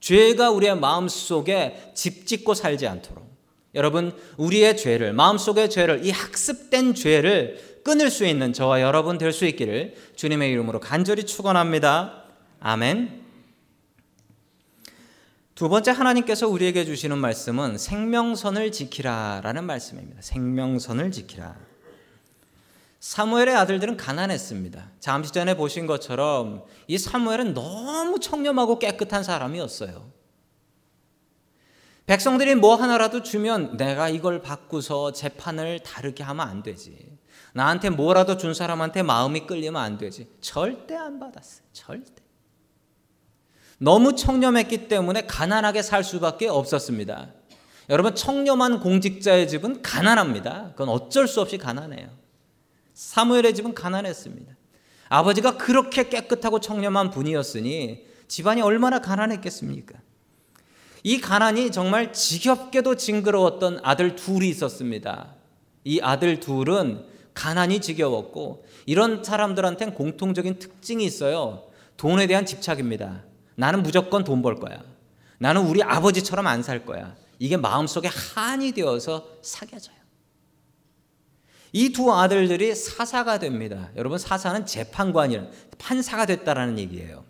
죄가 0.01 0.51
우리의 0.51 0.79
마음 0.79 1.09
속에 1.09 1.93
집 1.95 2.27
짓고 2.27 2.55
살지 2.55 2.87
않도록 2.87 3.27
여러분 3.75 4.13
우리의 4.37 4.77
죄를 4.77 5.13
마음 5.13 5.39
속의 5.39 5.71
죄를 5.71 6.05
이 6.05 6.11
학습된 6.11 6.95
죄를 6.95 7.81
끊을 7.85 8.11
수 8.11 8.27
있는 8.27 8.53
저와 8.53 8.81
여러분 8.81 9.19
될 9.19 9.33
수 9.33 9.45
있기를 9.45 9.95
주님의 10.17 10.51
이름으로 10.51 10.81
간절히 10.81 11.25
축원합니다. 11.25 12.25
아멘. 12.59 13.25
두 15.55 15.69
번째 15.69 15.93
하나님께서 15.93 16.49
우리에게 16.49 16.85
주시는 16.85 17.17
말씀은 17.19 17.79
생명선을 17.79 18.73
지키라라는 18.73 19.65
말씀입니다. 19.65 20.21
생명선을 20.21 21.13
지키라. 21.13 21.57
사무엘의 23.01 23.55
아들들은 23.57 23.97
가난했습니다. 23.97 24.93
잠시 25.01 25.33
전에 25.33 25.57
보신 25.57 25.87
것처럼 25.87 26.65
이 26.87 26.99
사무엘은 26.99 27.55
너무 27.55 28.19
청렴하고 28.19 28.79
깨끗한 28.79 29.23
사람이었어요. 29.23 30.11
백성들이 32.07 32.55
뭐 32.55 32.77
하나라도 32.77 33.23
주면 33.23 33.77
내가 33.77 34.09
이걸 34.09 34.41
받고서 34.41 35.13
재판을 35.13 35.81
다르게 35.81 36.23
하면 36.23 36.49
안 36.49 36.63
되지. 36.63 37.17
나한테 37.53 37.91
뭐라도 37.91 38.37
준 38.37 38.55
사람한테 38.55 39.03
마음이 39.03 39.47
끌리면 39.47 39.81
안 39.81 39.99
되지. 39.99 40.29
절대 40.41 40.95
안 40.95 41.19
받았어요. 41.19 41.67
절대. 41.73 42.23
너무 43.79 44.15
청렴했기 44.15 44.89
때문에 44.89 45.27
가난하게 45.27 45.83
살 45.83 46.05
수밖에 46.05 46.49
없었습니다. 46.49 47.33
여러분, 47.91 48.15
청렴한 48.15 48.81
공직자의 48.81 49.49
집은 49.49 49.83
가난합니다. 49.83 50.73
그건 50.73 50.89
어쩔 50.89 51.29
수 51.29 51.41
없이 51.41 51.59
가난해요. 51.59 52.09
사무엘의 52.97 53.55
집은 53.55 53.75
가난했습니다. 53.75 54.57
아버지가 55.11 55.59
그렇게 55.59 56.09
깨끗하고 56.09 56.61
청렴한 56.61 57.11
분이었으니 57.11 58.07
집안이 58.27 58.63
얼마나 58.63 59.01
가난했겠습니까? 59.01 59.99
이 61.05 61.21
가난이 61.21 61.71
정말 61.71 62.13
지겹게도 62.13 62.97
징그러웠던 62.97 63.81
아들 63.85 64.17
둘이 64.17 64.49
있었습니다. 64.49 65.35
이 65.85 66.01
아들 66.01 66.41
둘은 66.41 67.05
가난이 67.35 67.81
지겨웠고 67.81 68.65
이런 68.87 69.23
사람들한테는 69.23 69.95
공통적인 69.95 70.59
특징이 70.59 71.05
있어요. 71.05 71.65
돈에 71.99 72.27
대한 72.27 72.47
집착입니다. 72.47 73.25
나는 73.57 73.83
무조건 73.83 74.25
돈 74.25 74.43
벌 74.43 74.57
거야. 74.57 74.83
나는 75.39 75.67
우리 75.67 75.83
아버지처럼 75.83 76.47
안 76.47 76.63
살 76.63 76.87
거야. 76.87 77.15
이게 77.39 77.59
마음속에 77.59 78.09
한이 78.09 78.73
되어서 78.73 79.29
사겨져요. 79.43 79.96
이 81.77 81.93
두 81.93 82.11
아들들이 82.11 82.75
사사가 82.75 83.39
됩니다. 83.39 83.91
여러분 83.97 84.17
사사는 84.19 84.65
재판관이 84.65 85.39
판사가 85.77 86.25
됐다라는 86.25 86.79
얘기예요. 86.79 87.23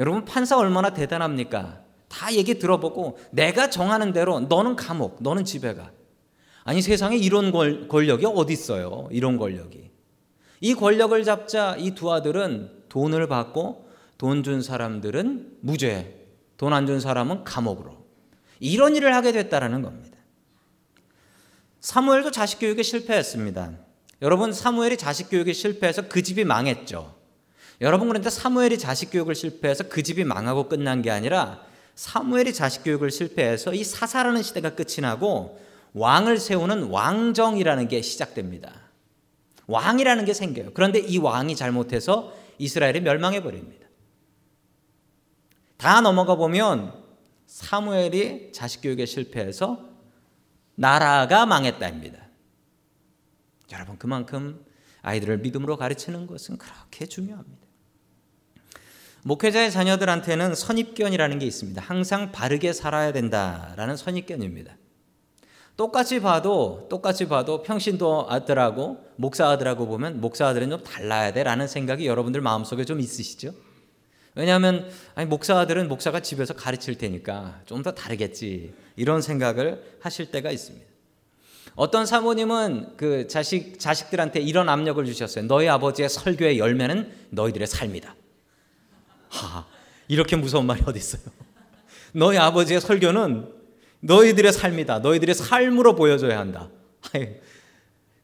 여러분 0.00 0.24
판사 0.24 0.58
얼마나 0.58 0.90
대단합니까? 0.92 1.80
다 2.08 2.34
얘기 2.34 2.58
들어보고 2.58 3.18
내가 3.30 3.70
정하는 3.70 4.12
대로 4.12 4.40
너는 4.40 4.74
감옥, 4.74 5.18
너는 5.22 5.44
집에 5.44 5.74
가. 5.74 5.92
아니 6.64 6.82
세상에 6.82 7.16
이런 7.16 7.52
권, 7.52 7.86
권력이 7.86 8.26
어디 8.26 8.52
있어요? 8.52 9.08
이런 9.12 9.38
권력이. 9.38 9.90
이 10.60 10.74
권력을 10.74 11.22
잡자 11.22 11.76
이 11.78 11.92
두 11.94 12.12
아들은 12.12 12.82
돈을 12.88 13.28
받고 13.28 13.86
돈 14.18 14.42
준 14.42 14.60
사람들은 14.60 15.58
무죄, 15.60 16.26
돈 16.56 16.72
안 16.72 16.84
준 16.86 16.98
사람은 16.98 17.44
감옥으로. 17.44 17.96
이런 18.58 18.96
일을 18.96 19.14
하게 19.14 19.30
됐다라는 19.30 19.82
겁니다. 19.82 20.17
사무엘도 21.80 22.30
자식 22.30 22.58
교육에 22.58 22.82
실패했습니다. 22.82 23.72
여러분 24.22 24.52
사무엘이 24.52 24.96
자식 24.96 25.30
교육에 25.30 25.52
실패해서 25.52 26.08
그 26.08 26.22
집이 26.22 26.44
망했죠. 26.44 27.16
여러분 27.80 28.08
그런데 28.08 28.30
사무엘이 28.30 28.78
자식 28.78 29.10
교육을 29.12 29.34
실패해서 29.34 29.84
그 29.88 30.02
집이 30.02 30.24
망하고 30.24 30.68
끝난 30.68 31.02
게 31.02 31.10
아니라 31.10 31.62
사무엘이 31.94 32.52
자식 32.52 32.82
교육을 32.82 33.10
실패해서 33.10 33.74
이 33.74 33.84
사사라는 33.84 34.42
시대가 34.42 34.74
끝이 34.74 34.96
나고 35.00 35.60
왕을 35.94 36.38
세우는 36.38 36.84
왕정이라는 36.84 37.88
게 37.88 38.02
시작됩니다. 38.02 38.72
왕이라는 39.66 40.24
게 40.24 40.34
생겨요. 40.34 40.70
그런데 40.74 40.98
이 40.98 41.18
왕이 41.18 41.54
잘못해서 41.54 42.32
이스라엘이 42.58 43.00
멸망해 43.00 43.42
버립니다. 43.42 43.86
다 45.76 46.00
넘어가 46.00 46.34
보면 46.34 46.92
사무엘이 47.46 48.50
자식 48.52 48.80
교육에 48.82 49.06
실패해서 49.06 49.88
나라가 50.78 51.44
망했다입니다. 51.44 52.18
여러분 53.72 53.98
그만큼 53.98 54.64
아이들을 55.02 55.38
믿음으로 55.38 55.76
가르치는 55.76 56.28
것은 56.28 56.56
그렇게 56.56 57.06
중요합니다. 57.06 57.66
목회자의 59.24 59.72
자녀들한테는 59.72 60.54
선입견이라는 60.54 61.40
게 61.40 61.46
있습니다. 61.46 61.82
항상 61.82 62.30
바르게 62.30 62.72
살아야 62.72 63.12
된다라는 63.12 63.96
선입견입니다. 63.96 64.76
똑같이 65.76 66.20
봐도 66.20 66.86
똑같이 66.88 67.26
봐도 67.26 67.64
평신도 67.64 68.30
아들하고 68.30 69.04
목사 69.16 69.48
아들하고 69.48 69.88
보면 69.88 70.20
목사 70.20 70.46
아들은 70.46 70.70
좀 70.70 70.84
달라야 70.84 71.32
돼라는 71.32 71.66
생각이 71.66 72.06
여러분들 72.06 72.40
마음속에 72.40 72.84
좀 72.84 73.00
있으시죠? 73.00 73.52
왜냐하면 74.38 74.88
아니 75.16 75.28
목사 75.28 75.58
아들은 75.58 75.88
목사가 75.88 76.20
집에서 76.20 76.54
가르칠 76.54 76.96
테니까 76.96 77.60
좀 77.66 77.82
더 77.82 77.90
다르겠지 77.92 78.72
이런 78.94 79.20
생각을 79.20 79.82
하실 80.00 80.30
때가 80.30 80.52
있습니다. 80.52 80.86
어떤 81.74 82.06
사모님은 82.06 82.96
그 82.96 83.26
자식 83.26 83.80
자식들한테 83.80 84.40
이런 84.40 84.68
압력을 84.68 85.04
주셨어요. 85.04 85.46
너희 85.46 85.68
아버지의 85.68 86.08
설교의 86.08 86.60
열매는 86.60 87.12
너희들의 87.30 87.66
삶이다. 87.66 88.14
하, 89.28 89.66
이렇게 90.06 90.36
무서운 90.36 90.66
말이 90.66 90.82
어디 90.86 90.98
있어요? 91.00 91.22
너희 92.14 92.38
아버지의 92.38 92.80
설교는 92.80 93.52
너희들의 94.00 94.52
삶이다. 94.52 95.00
너희들의 95.00 95.34
삶으로 95.34 95.96
보여줘야 95.96 96.38
한다. 96.38 96.70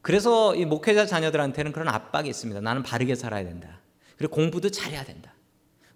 그래서 0.01 0.55
이 0.55 0.63
목회자 0.63 1.05
자녀들한테는 1.07 1.73
그런 1.73 1.89
압박이 1.89 2.29
있습니다. 2.29 2.61
나는 2.61 2.83
바르게 2.83 3.15
살아야 3.15 3.43
된다. 3.43 3.81
그리고 4.17 4.35
공부도 4.35 4.69
잘해야 4.69 5.03
된다. 5.03 5.34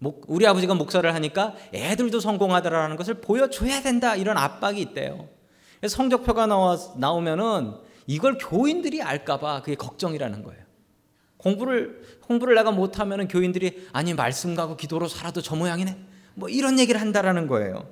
우리 0.01 0.47
아버지가 0.47 0.75
목사를 0.75 1.13
하니까 1.13 1.55
애들도 1.73 2.19
성공하더라는 2.19 2.95
것을 2.95 3.15
보여줘야 3.15 3.81
된다. 3.81 4.15
이런 4.15 4.37
압박이 4.37 4.79
있대요. 4.81 5.27
성적표가 5.85 6.45
나와, 6.45 6.77
나오면은 6.97 7.73
이걸 8.07 8.37
교인들이 8.37 9.01
알까봐 9.01 9.61
그게 9.61 9.75
걱정이라는 9.75 10.43
거예요. 10.43 10.61
공부를, 11.37 12.01
공부를 12.21 12.55
내가 12.55 12.71
못하면은 12.71 13.27
교인들이 13.27 13.87
아니, 13.93 14.13
말씀 14.13 14.55
가고 14.55 14.75
기도로 14.75 15.07
살아도 15.07 15.41
저 15.41 15.55
모양이네. 15.55 15.97
뭐 16.35 16.49
이런 16.49 16.79
얘기를 16.79 16.99
한다라는 16.99 17.47
거예요. 17.47 17.87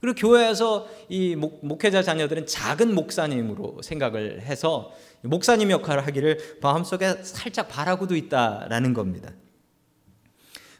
그리고 0.00 0.14
교회에서 0.14 0.86
이 1.08 1.36
목, 1.36 1.64
목회자 1.64 2.02
자녀들은 2.02 2.46
작은 2.46 2.94
목사님으로 2.94 3.80
생각을 3.82 4.42
해서 4.42 4.92
목사님 5.22 5.70
역할을 5.70 6.06
하기를 6.06 6.58
마음속에 6.62 7.22
살짝 7.22 7.68
바라고도 7.68 8.14
있다라는 8.14 8.94
겁니다. 8.94 9.30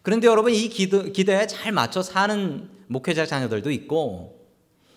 그런데 0.06 0.28
여러분 0.28 0.52
이 0.52 0.68
기도, 0.68 1.02
기대에 1.02 1.48
잘 1.48 1.72
맞춰 1.72 2.00
사는 2.00 2.70
목회자 2.86 3.26
자녀들도 3.26 3.72
있고 3.72 4.46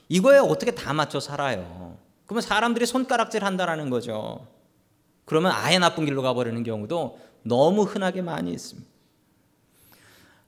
이거에 0.08 0.38
어떻게 0.38 0.70
다 0.70 0.94
맞춰 0.94 1.20
살아요? 1.20 1.98
그러면 2.28 2.44
사람들이 2.44 2.86
손가락질 2.86 3.44
한다라는 3.44 3.90
거죠. 3.90 4.46
그러면 5.26 5.52
아예 5.52 5.80
나쁜 5.80 6.06
길로 6.06 6.22
가버리는 6.22 6.62
경우도 6.62 7.20
너무 7.42 7.86
흔하게 7.86 8.22
많이 8.22 8.52
있습니다. 8.52 8.88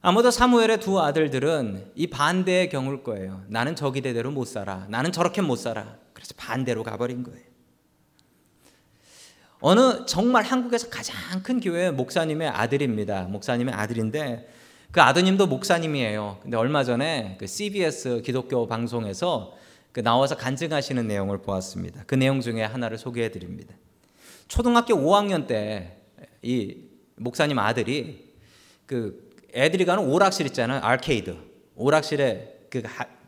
아무도 0.04 0.30
사무엘의 0.30 0.80
두 0.80 1.02
아들들은 1.02 1.94
이 1.96 2.06
반대의 2.06 2.70
경우일 2.70 3.02
거예요. 3.02 3.44
나는 3.48 3.76
저 3.76 3.90
기대대로 3.90 4.30
못 4.30 4.46
살아. 4.46 4.86
나는 4.90 5.12
저렇게 5.12 5.42
못 5.42 5.56
살아. 5.56 5.98
그래서 6.14 6.36
반대로 6.38 6.84
가버린 6.84 7.24
거예요. 7.24 7.51
어느 9.62 10.06
정말 10.06 10.44
한국에서 10.44 10.90
가장 10.90 11.16
큰 11.44 11.60
교회 11.60 11.92
목사님의 11.92 12.50
아들입니다. 12.50 13.24
목사님의 13.24 13.74
아들인데 13.74 14.50
그 14.92 15.02
아드님도 15.02 15.48
목사님이에요. 15.48 16.40
근데 16.42 16.58
얼마 16.58 16.84
전에 16.84 17.38
그 17.40 17.48
CBS 17.48 18.22
기독교 18.24 18.68
방송에서 18.68 19.56
그 19.92 20.02
나와서 20.02 20.36
간증하시는 20.36 21.08
내용을 21.08 21.42
보았습니다. 21.42 22.04
그 22.08 22.16
내용 22.16 22.42
중에 22.42 22.64
하나를 22.64 22.98
소개해 22.98 23.32
드립니다. 23.32 23.74
초등학교 24.48 24.96
5학년 24.96 25.48
때 25.48 26.02
이 26.42 26.78
목사님 27.16 27.60
아들이 27.60 28.34
그 28.86 29.30
애들이 29.54 29.86
가는 29.86 30.04
오락실 30.04 30.48
있잖아요. 30.48 30.82
아케이드. 30.84 31.38
오락실에 31.76 32.66
그 32.70 32.82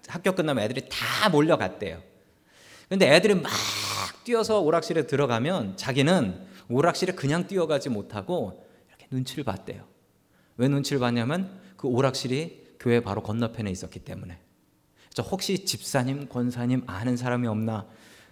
학교 0.08 0.34
끝나면 0.34 0.63
애들이 0.63 0.88
다 0.89 1.30
몰려갔대요. 1.30 2.02
근데 2.89 3.13
애들이 3.13 3.36
막 3.36 3.52
뛰어서 4.24 4.60
오락실에 4.62 5.08
들어가면 5.08 5.78
자기는 5.78 6.48
오락실에 6.70 7.14
그냥 7.14 7.48
뛰어가지 7.48 7.90
못하고 7.90 8.66
이렇게 8.88 9.08
눈치를 9.12 9.44
봤대요. 9.44 9.84
왜 10.58 10.68
눈치를 10.68 11.00
봤냐면 11.00 11.60
그 11.78 11.88
오락실이 11.88 12.76
교회 12.80 13.00
바로 13.00 13.22
건너편에 13.22 13.70
있었기 13.72 14.00
때문에. 14.00 14.38
혹시 15.30 15.64
집사님, 15.66 16.28
권사님 16.28 16.84
아는 16.88 17.18
사람이 17.18 17.48
없나? 17.48 17.86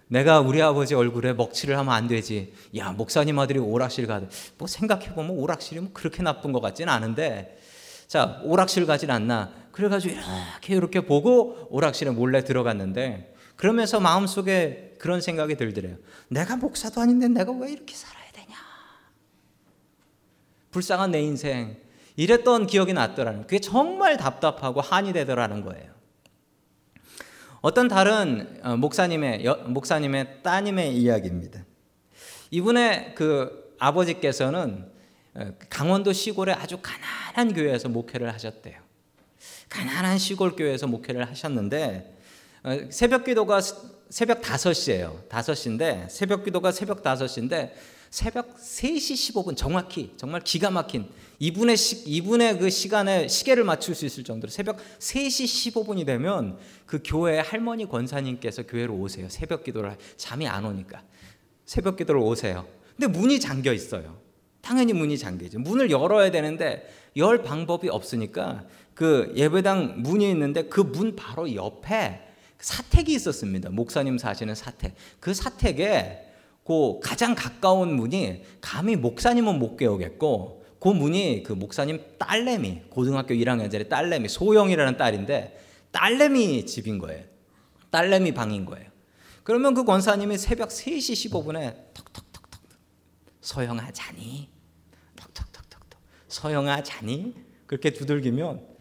내가 0.08 0.40
우리 0.40 0.60
아버지 0.60 0.94
얼굴에 0.94 1.32
먹칠을 1.32 1.78
하면 1.78 1.94
안 1.94 2.06
되지. 2.06 2.52
야, 2.76 2.92
목사님 2.92 3.38
아들이 3.38 3.58
오락실 3.58 4.06
가도. 4.06 4.26
뭐 4.58 4.68
생각해 4.68 5.14
보면 5.14 5.30
오락실이 5.30 5.80
뭐 5.80 5.90
그렇게 5.94 6.22
나쁜 6.22 6.52
것 6.52 6.60
같지는 6.60 6.92
않은데. 6.92 7.58
자, 8.08 8.40
오락실 8.42 8.84
가진 8.84 9.10
않나. 9.10 9.54
그래 9.70 9.88
가지고 9.88 10.14
이렇게 10.14 10.74
이렇게 10.74 11.00
보고 11.00 11.66
오락실에 11.70 12.10
몰래 12.10 12.44
들어갔는데 12.44 13.31
그러면서 13.62 14.00
마음속에 14.00 14.96
그런 14.98 15.20
생각이 15.20 15.54
들더래요. 15.54 15.96
내가 16.26 16.56
목사도 16.56 17.00
아닌데 17.00 17.28
내가 17.28 17.52
왜 17.52 17.70
이렇게 17.70 17.94
살아야 17.94 18.28
되냐. 18.32 18.56
불쌍한 20.72 21.12
내 21.12 21.20
인생. 21.22 21.76
이랬던 22.16 22.66
기억이 22.66 22.92
났더라는 22.92 23.42
그게 23.42 23.60
정말 23.60 24.16
답답하고 24.16 24.80
한이 24.80 25.12
되더라는 25.12 25.62
거예요. 25.62 25.92
어떤 27.60 27.86
다른 27.86 28.58
어, 28.64 28.76
목사님의 28.76 29.44
목사님의 29.68 30.42
따님의 30.42 30.96
이야기입니다. 30.96 31.64
이분의 32.50 33.14
그 33.14 33.76
아버지께서는 33.78 34.90
어, 35.34 35.52
강원도 35.68 36.12
시골의 36.12 36.56
아주 36.56 36.80
가난한 36.82 37.54
교회에서 37.54 37.88
목회를 37.88 38.34
하셨대요. 38.34 38.80
가난한 39.68 40.18
시골 40.18 40.56
교회에서 40.56 40.88
목회를 40.88 41.28
하셨는데 41.28 42.08
어, 42.08 42.21
새벽 42.90 43.24
기도가 43.24 43.60
새벽 44.08 44.40
5시예요. 44.42 45.28
5시인데 45.28 46.08
새벽 46.08 46.44
기도가 46.44 46.70
새벽 46.70 47.02
5시인데 47.02 47.72
새벽 48.10 48.56
3시 48.56 49.34
15분 49.34 49.56
정확히 49.56 50.12
정말 50.16 50.42
기가 50.42 50.70
막힌 50.70 51.08
이분의 51.38 51.76
시, 51.76 52.04
이분의 52.06 52.58
그 52.58 52.70
시간에 52.70 53.26
시계를 53.26 53.64
맞출 53.64 53.94
수 53.94 54.04
있을 54.06 54.22
정도로 54.22 54.50
새벽 54.50 54.76
3시 54.98 55.72
15분이 55.72 56.06
되면 56.06 56.56
그 56.86 57.00
교회 57.04 57.38
할머니 57.40 57.88
권사님께서 57.88 58.64
교회로 58.64 58.94
오세요. 58.94 59.28
새벽 59.28 59.64
기도를 59.64 59.96
잠이 60.16 60.46
안 60.46 60.64
오니까 60.64 61.02
새벽 61.64 61.96
기도를 61.96 62.20
오세요. 62.20 62.66
근데 62.96 63.06
문이 63.18 63.40
잠겨 63.40 63.72
있어요. 63.72 64.18
당연히 64.60 64.92
문이 64.92 65.18
잠겨 65.18 65.46
있죠. 65.46 65.58
문을 65.58 65.90
열어야 65.90 66.30
되는데 66.30 66.88
열 67.16 67.42
방법이 67.42 67.88
없으니까 67.88 68.66
그 68.94 69.32
예배당 69.34 70.02
문이 70.02 70.30
있는데 70.30 70.64
그 70.64 70.82
문 70.82 71.16
바로 71.16 71.52
옆에 71.54 72.28
사택이 72.62 73.12
있었습니다. 73.14 73.70
목사님 73.70 74.16
사시는 74.18 74.54
사택. 74.54 74.94
그 75.20 75.34
사택에 75.34 76.32
그 76.64 77.00
가장 77.02 77.34
가까운 77.34 77.94
문이 77.94 78.44
감히 78.60 78.96
목사님은 78.96 79.58
못 79.58 79.76
깨우겠고 79.76 80.64
그 80.78 80.88
문이 80.88 81.42
그 81.42 81.52
목사님 81.52 82.00
딸내미 82.18 82.82
고등학교 82.88 83.34
1학년짜리 83.34 83.88
딸내미 83.88 84.28
소영이라는 84.28 84.96
딸인데 84.96 85.60
딸내미 85.90 86.66
집인 86.66 86.98
거예요. 86.98 87.24
딸내미 87.90 88.32
방인 88.32 88.64
거예요. 88.64 88.88
그러면 89.42 89.74
그 89.74 89.84
권사님이 89.84 90.38
새벽 90.38 90.68
3시 90.68 91.30
15분에 91.30 91.92
턱턱턱턱 91.94 92.60
서영아 93.40 93.90
자니? 93.90 94.48
턱턱턱턱 95.16 95.80
서영아 96.28 96.84
자니? 96.84 97.34
그렇게 97.66 97.92
두들기면 97.92 98.71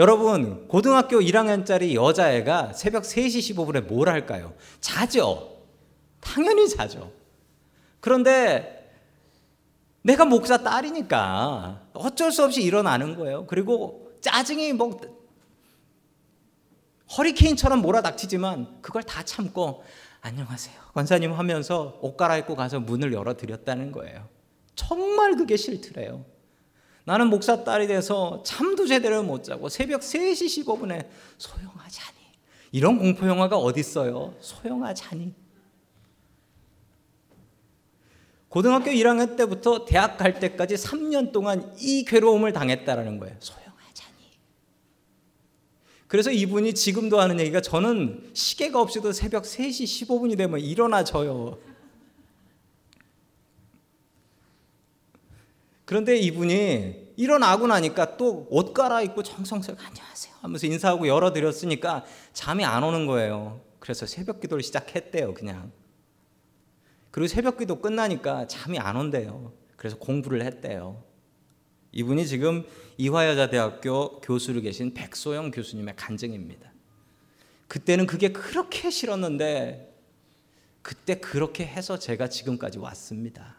여러분 0.00 0.66
고등학교 0.66 1.20
1학년짜리 1.20 1.92
여자애가 1.92 2.72
새벽 2.72 3.02
3시 3.02 3.54
15분에 3.54 3.82
뭘 3.82 4.08
할까요? 4.08 4.54
자죠. 4.80 5.58
당연히 6.20 6.70
자죠. 6.70 7.12
그런데 8.00 8.90
내가 10.00 10.24
목사 10.24 10.56
딸이니까 10.56 11.82
어쩔 11.92 12.32
수 12.32 12.42
없이 12.42 12.62
일어나는 12.62 13.14
거예요. 13.14 13.46
그리고 13.46 14.10
짜증이 14.22 14.72
뭐 14.72 14.98
허리케인처럼 17.18 17.82
몰아닥치지만 17.82 18.80
그걸 18.80 19.02
다 19.02 19.22
참고 19.22 19.84
안녕하세요. 20.22 20.80
권사님 20.94 21.34
하면서 21.34 21.98
옷 22.00 22.16
갈아입고 22.16 22.56
가서 22.56 22.80
문을 22.80 23.12
열어드렸다는 23.12 23.92
거예요. 23.92 24.26
정말 24.74 25.36
그게 25.36 25.58
싫더래요. 25.58 26.24
나는 27.10 27.28
목사 27.28 27.64
딸이 27.64 27.88
돼서 27.88 28.40
잠도 28.44 28.86
제대로 28.86 29.24
못 29.24 29.42
자고 29.42 29.68
새벽 29.68 30.02
3시 30.02 30.64
15분에 30.64 31.08
소영하자니. 31.38 32.18
이런 32.70 33.00
공포 33.00 33.26
영화가 33.26 33.58
어딨어요? 33.58 34.36
소영하자니. 34.38 35.34
고등학교 38.48 38.92
1학년 38.92 39.36
때부터 39.36 39.86
대학 39.86 40.18
갈 40.18 40.38
때까지 40.38 40.76
3년 40.76 41.32
동안 41.32 41.74
이 41.80 42.04
괴로움을 42.04 42.52
당했다라는 42.52 43.18
거예요. 43.18 43.34
소영하자니. 43.40 44.14
그래서 46.06 46.30
이분이 46.30 46.74
지금도 46.74 47.18
하는 47.18 47.40
얘기가 47.40 47.60
저는 47.60 48.30
시계가 48.34 48.80
없이도 48.80 49.10
새벽 49.10 49.42
3시 49.42 50.06
15분이 50.06 50.38
되면 50.38 50.60
일어나 50.60 51.02
져요. 51.02 51.58
그런데 55.90 56.16
이분이 56.16 57.14
일어나고 57.16 57.66
나니까 57.66 58.16
또 58.16 58.46
옷 58.48 58.72
갈아입고 58.72 59.24
정성스럽게 59.24 59.84
안녕하세요 59.84 60.34
하면서 60.40 60.66
인사하고 60.68 61.08
열어드렸으니까 61.08 62.04
잠이 62.32 62.64
안 62.64 62.84
오는 62.84 63.06
거예요. 63.06 63.60
그래서 63.80 64.06
새벽 64.06 64.40
기도를 64.40 64.62
시작했대요, 64.62 65.34
그냥. 65.34 65.72
그리고 67.10 67.26
새벽 67.26 67.58
기도 67.58 67.80
끝나니까 67.80 68.46
잠이 68.46 68.78
안 68.78 68.96
온대요. 68.96 69.52
그래서 69.74 69.98
공부를 69.98 70.44
했대요. 70.44 71.02
이분이 71.90 72.24
지금 72.28 72.64
이화여자대학교 72.96 74.20
교수로 74.20 74.60
계신 74.60 74.94
백소영 74.94 75.50
교수님의 75.50 75.96
간증입니다. 75.96 76.72
그때는 77.66 78.06
그게 78.06 78.28
그렇게 78.28 78.90
싫었는데 78.90 79.92
그때 80.82 81.16
그렇게 81.16 81.66
해서 81.66 81.98
제가 81.98 82.28
지금까지 82.28 82.78
왔습니다. 82.78 83.56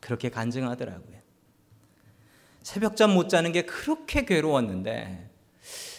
그렇게 0.00 0.28
간증하더라고요. 0.28 1.19
새벽잠 2.70 3.12
못 3.12 3.28
자는 3.28 3.50
게 3.50 3.62
그렇게 3.62 4.24
괴로웠는데 4.24 5.28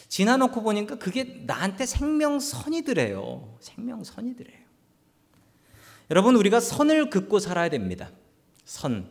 지나놓고 0.08 0.64
보니까 0.64 0.96
그게 0.96 1.42
나한테 1.46 1.86
생명선이더래요. 1.86 3.58
생명선이더래요. 3.60 4.58
여러분 6.12 6.38
우리가 6.38 6.62
선을 6.62 7.10
긋고 7.10 7.40
살아야 7.40 7.68
됩니다. 7.68 8.10
선. 8.64 9.10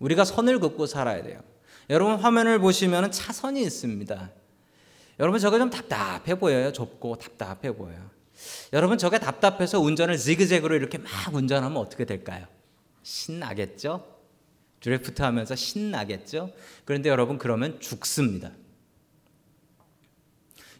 우리가 0.00 0.24
선을 0.24 0.58
긋고 0.58 0.86
살아야 0.86 1.22
돼요. 1.22 1.42
여러분 1.90 2.16
화면을 2.16 2.58
보시면 2.58 3.12
차선이 3.12 3.62
있습니다. 3.62 4.30
여러분 5.20 5.38
저게 5.38 5.58
좀 5.58 5.70
답답해 5.70 6.40
보여요. 6.40 6.72
좁고 6.72 7.18
답답해 7.18 7.76
보여요. 7.76 8.10
여러분 8.72 8.98
저게 8.98 9.20
답답해서 9.20 9.78
운전을 9.78 10.18
지그재그로 10.18 10.74
이렇게 10.74 10.98
막 10.98 11.10
운전하면 11.32 11.76
어떻게 11.76 12.04
될까요? 12.04 12.46
신나겠죠? 13.04 14.17
드래프트 14.80 15.22
하면서 15.22 15.54
신나겠죠? 15.54 16.52
그런데 16.84 17.08
여러분 17.08 17.38
그러면 17.38 17.80
죽습니다. 17.80 18.52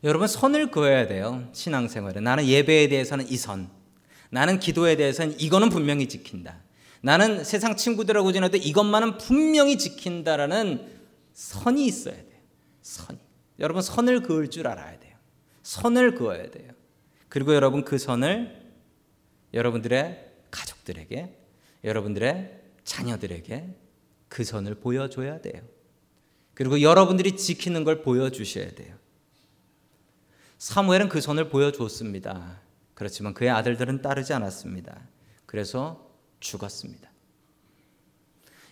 여러분 0.04 0.28
선을 0.28 0.70
그어야 0.70 1.08
돼요. 1.08 1.48
신앙생활에. 1.52 2.20
나는 2.20 2.46
예배에 2.46 2.88
대해서는 2.88 3.28
이 3.28 3.36
선. 3.36 3.68
나는 4.30 4.60
기도에 4.60 4.96
대해서는 4.96 5.40
이거는 5.40 5.70
분명히 5.70 6.08
지킨다. 6.08 6.60
나는 7.00 7.44
세상 7.44 7.76
친구들하고 7.76 8.32
지내도 8.32 8.56
이것만은 8.56 9.18
분명히 9.18 9.78
지킨다라는 9.78 10.88
선이 11.32 11.84
있어야 11.86 12.14
돼요. 12.14 12.40
선이. 12.82 13.18
여러분 13.58 13.82
선을 13.82 14.22
그을 14.22 14.50
줄 14.50 14.68
알아야 14.68 14.98
돼요. 14.98 15.16
선을 15.62 16.14
그어야 16.14 16.50
돼요. 16.50 16.70
그리고 17.28 17.54
여러분 17.54 17.84
그 17.84 17.98
선을 17.98 18.68
여러분들의 19.52 20.26
가족들에게, 20.50 21.36
여러분들의 21.84 22.60
자녀들에게 22.84 23.74
그 24.28 24.44
선을 24.44 24.76
보여줘야 24.76 25.40
돼요. 25.40 25.62
그리고 26.54 26.80
여러분들이 26.80 27.36
지키는 27.36 27.84
걸 27.84 28.02
보여주셔야 28.02 28.70
돼요. 28.72 28.96
사무엘은 30.58 31.08
그 31.08 31.20
선을 31.20 31.48
보여줬습니다. 31.50 32.60
그렇지만 32.94 33.32
그의 33.32 33.50
아들들은 33.50 34.02
따르지 34.02 34.32
않았습니다. 34.32 35.00
그래서 35.46 36.10
죽었습니다. 36.40 37.10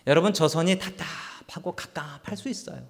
여러분 0.05 0.33
저 0.33 0.47
선이 0.47 0.79
답답하고 0.79 1.75
갑갑할 1.75 2.37
수 2.37 2.49
있어요. 2.49 2.87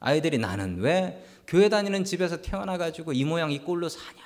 아이들이 0.00 0.38
나는 0.38 0.80
왜 0.80 1.24
교회 1.46 1.68
다니는 1.68 2.04
집에서 2.04 2.42
태어나 2.42 2.78
가지고 2.78 3.12
이 3.12 3.24
모양 3.24 3.52
이 3.52 3.60
꼴로 3.60 3.88
사냐 3.88 4.20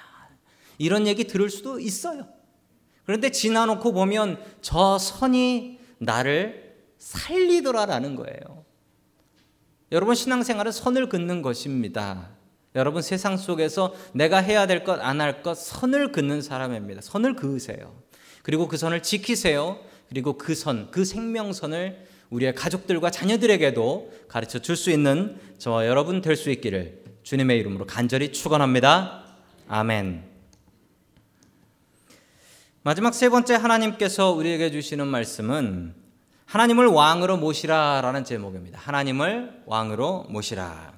이런 0.79 1.07
얘기 1.07 1.25
들을 1.25 1.51
수도 1.51 1.79
있어요. 1.79 2.27
그런데 3.05 3.31
지나놓고 3.31 3.92
보면 3.92 4.42
저 4.62 4.99
선이 4.99 5.79
나를 5.99 6.65
살리더라라는 6.98 8.16
거예요. 8.16 8.64
여러분 9.92 10.14
신앙생활은 10.14 10.72
선을 10.72 11.09
긋는 11.09 11.42
것입니다. 11.42 12.30
여러분 12.74 13.02
세상 13.02 13.37
속에서 13.37 13.94
내가 14.12 14.38
해야 14.38 14.66
될 14.66 14.85
것, 14.85 15.00
안 15.00 15.20
할 15.20 15.42
것, 15.42 15.54
선을 15.54 16.12
긋는 16.12 16.42
사람입니다. 16.42 17.00
선을 17.00 17.37
그으세요. 17.37 17.94
그리고 18.42 18.68
그 18.68 18.76
선을 18.76 19.02
지키세요. 19.02 19.78
그리고 20.09 20.37
그 20.37 20.54
선, 20.54 20.90
그 20.90 21.04
생명선을 21.04 22.06
우리의 22.30 22.54
가족들과 22.54 23.11
자녀들에게도 23.11 24.12
가르쳐 24.28 24.59
줄 24.59 24.76
수 24.76 24.90
있는 24.90 25.38
저와 25.59 25.87
여러분 25.87 26.20
될 26.20 26.37
수 26.37 26.50
있기를 26.50 27.02
주님의 27.22 27.59
이름으로 27.59 27.87
간절히 27.87 28.32
축원합니다. 28.32 29.24
아멘. 29.68 30.24
마지막 32.82 33.14
세 33.14 33.28
번째 33.28 33.54
하나님께서 33.54 34.32
우리에게 34.32 34.70
주시는 34.70 35.06
말씀은 35.09 35.94
하나님을 36.46 36.87
왕으로 36.87 37.37
모시라라는 37.37 38.24
제목입니다. 38.24 38.78
하나님을 38.78 39.62
왕으로 39.66 40.26
모시라. 40.28 40.94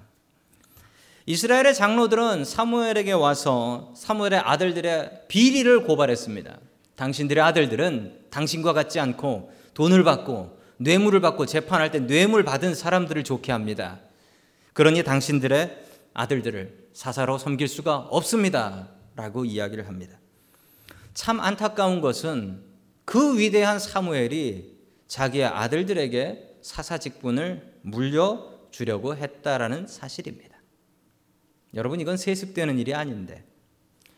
이스라엘의 1.24 1.74
장로들은 1.74 2.44
사무엘에게 2.44 3.12
와서 3.12 3.92
사무엘의 3.96 4.40
아들들의 4.40 5.24
비리를 5.28 5.84
고발했습니다. 5.84 6.58
당신들의 6.96 7.42
아들들은 7.42 8.26
당신과 8.30 8.72
같지 8.74 9.00
않고 9.00 9.52
돈을 9.74 10.04
받고 10.04 10.58
뇌물을 10.78 11.20
받고 11.20 11.46
재판할 11.46 11.90
때 11.90 12.00
뇌물 12.00 12.44
받은 12.44 12.74
사람들을 12.74 13.24
좋게 13.24 13.50
합니다. 13.50 14.00
그러니 14.74 15.02
당신들의 15.02 15.84
아들들을 16.14 16.88
사사로 16.92 17.38
섬길 17.38 17.68
수가 17.68 17.96
없습니다. 17.96 18.88
라고 19.16 19.44
이야기를 19.44 19.88
합니다. 19.88 20.18
참 21.14 21.40
안타까운 21.40 22.00
것은 22.00 22.62
그 23.04 23.38
위대한 23.38 23.78
사무엘이 23.78 24.77
자기의 25.08 25.46
아들들에게 25.46 26.58
사사 26.62 26.98
직분을 26.98 27.80
물려주려고 27.82 29.16
했다라는 29.16 29.86
사실입니다. 29.86 30.56
여러분 31.74 32.00
이건 32.00 32.16
세습되는 32.16 32.78
일이 32.78 32.94
아닌데 32.94 33.44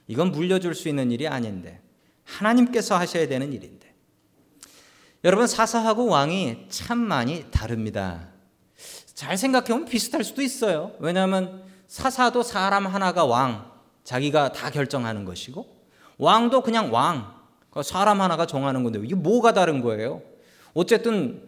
이건 0.07 0.33
물려줄 0.33 0.75
수 0.75 0.89
있는 0.89 1.11
일이 1.11 1.27
아닌데 1.27 1.81
하나님께서 2.25 2.97
하셔야 2.97 3.27
되는 3.29 3.53
일인데 3.53 3.95
여러분 5.25 5.47
사사하고 5.47 6.07
왕이 6.07 6.67
참 6.69 6.99
많이 6.99 7.51
다릅니다. 7.51 8.29
잘 9.15 9.37
생각해보면 9.37 9.85
비슷할 9.85 10.25
수도 10.25 10.43
있어요. 10.43 10.93
왜냐하면 10.99 11.65
사사도 11.87 12.43
사람 12.43 12.87
하나가 12.87 13.25
왕, 13.25 13.71
자기가 14.05 14.53
다 14.53 14.71
결정하는 14.71 15.25
것이고 15.25 15.67
왕도 16.19 16.63
그냥 16.63 16.93
왕, 16.93 17.35
그 17.71 17.83
사람 17.83 18.21
하나가 18.21 18.47
정하는 18.47 18.83
건데 18.83 19.01
이게 19.05 19.15
뭐가 19.15 19.53
다른 19.53 19.83
거예요? 19.83 20.23
어쨌든 20.75 21.43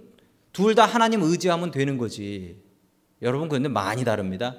둘 0.52 0.74
다 0.74 0.84
하나님 0.84 1.22
의지하면 1.22 1.70
되는 1.70 1.96
거지. 1.98 2.60
여러분 3.22 3.48
그런데 3.48 3.68
많이 3.68 4.04
다릅니다. 4.04 4.56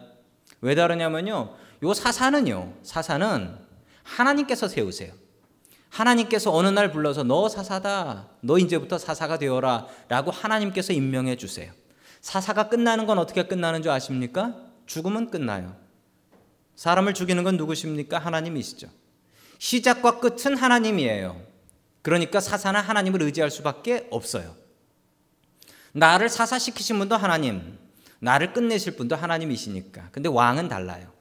왜 0.62 0.76
다르냐면요. 0.76 1.56
요 1.84 1.93
사사는요. 1.93 2.73
사사는 2.84 3.56
하나님께서 4.04 4.67
세우세요. 4.67 5.13
하나님께서 5.89 6.52
어느 6.52 6.67
날 6.67 6.91
불러서 6.91 7.23
너 7.23 7.47
사사다. 7.49 8.30
너 8.41 8.58
이제부터 8.58 8.97
사사가 8.97 9.38
되어라. 9.38 9.88
라고 10.08 10.32
하나님께서 10.32 10.93
임명해 10.93 11.36
주세요. 11.36 11.71
사사가 12.21 12.69
끝나는 12.69 13.06
건 13.06 13.19
어떻게 13.19 13.43
끝나는 13.43 13.84
줄 13.84 13.91
아십니까? 13.91 14.56
죽으면 14.88 15.30
끝나요. 15.30 15.76
사람을 16.76 17.13
죽이는 17.13 17.43
건 17.43 17.58
누구십니까? 17.58 18.17
하나님이시죠. 18.17 18.88
시작과 19.60 20.19
끝은 20.19 20.58
하나님이에요. 20.58 21.39
그러니까 22.04 22.39
사사는 22.39 22.80
하나님을 22.80 23.24
의지할 23.24 23.50
수밖에 23.50 24.08
없어요. 24.12 24.56
나를 25.94 26.30
사사시키신 26.30 27.00
분도 27.00 27.16
하나님, 27.16 27.80
나를 28.20 28.54
끝내실 28.54 28.96
분도 28.96 29.16
하나님이시니까. 29.16 30.10
근데 30.12 30.30
왕은 30.30 30.68
달라요. 30.68 31.12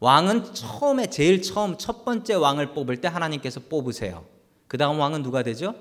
왕은 0.00 0.54
처음에 0.54 1.08
제일 1.08 1.42
처음 1.42 1.76
첫 1.76 2.04
번째 2.04 2.34
왕을 2.34 2.72
뽑을 2.74 3.00
때 3.00 3.08
하나님께서 3.08 3.60
뽑으세요. 3.68 4.26
그 4.68 4.78
다음 4.78 5.00
왕은 5.00 5.22
누가 5.22 5.42
되죠? 5.42 5.74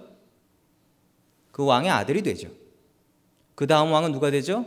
그 1.52 1.64
왕의 1.66 1.92
아들이 1.92 2.24
되죠. 2.24 2.50
그 3.54 3.68
다음 3.68 3.92
왕은 3.92 4.12
누가 4.12 4.32
되죠? 4.32 4.66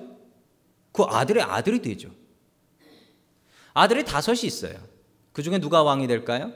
그 0.93 1.03
아들의 1.05 1.43
아들이 1.43 1.81
되죠. 1.81 2.11
아들이 3.73 4.05
다섯이 4.05 4.41
있어요. 4.43 4.77
그 5.33 5.43
중에 5.43 5.59
누가 5.59 5.83
왕이 5.83 6.07
될까요? 6.07 6.53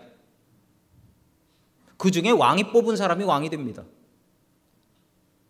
그 2.04 2.10
중에 2.10 2.30
왕이 2.30 2.64
뽑은 2.64 2.96
사람이 2.96 3.24
왕이 3.24 3.48
됩니다. 3.48 3.82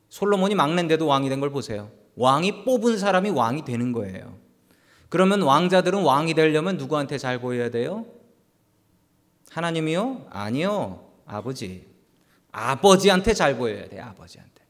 솔로몬이 0.08 0.54
막내인데도 0.54 1.04
왕이 1.04 1.28
된 1.28 1.40
걸 1.40 1.50
보세요. 1.50 1.90
왕이 2.14 2.64
뽑은 2.64 2.96
사람이 2.96 3.30
왕이 3.30 3.64
되는 3.64 3.90
거예요. 3.90 4.38
그러면 5.08 5.42
왕자들은 5.42 6.04
왕이 6.04 6.34
되려면 6.34 6.76
누구한테 6.76 7.18
잘 7.18 7.40
보여야 7.40 7.70
돼요? 7.70 8.06
하나님이요? 9.50 10.28
아니요. 10.30 11.10
아버지. 11.26 11.88
아버지한테 12.52 13.34
잘 13.34 13.56
보여야 13.56 13.88
돼요. 13.88 14.04
아버지한테. 14.04 14.62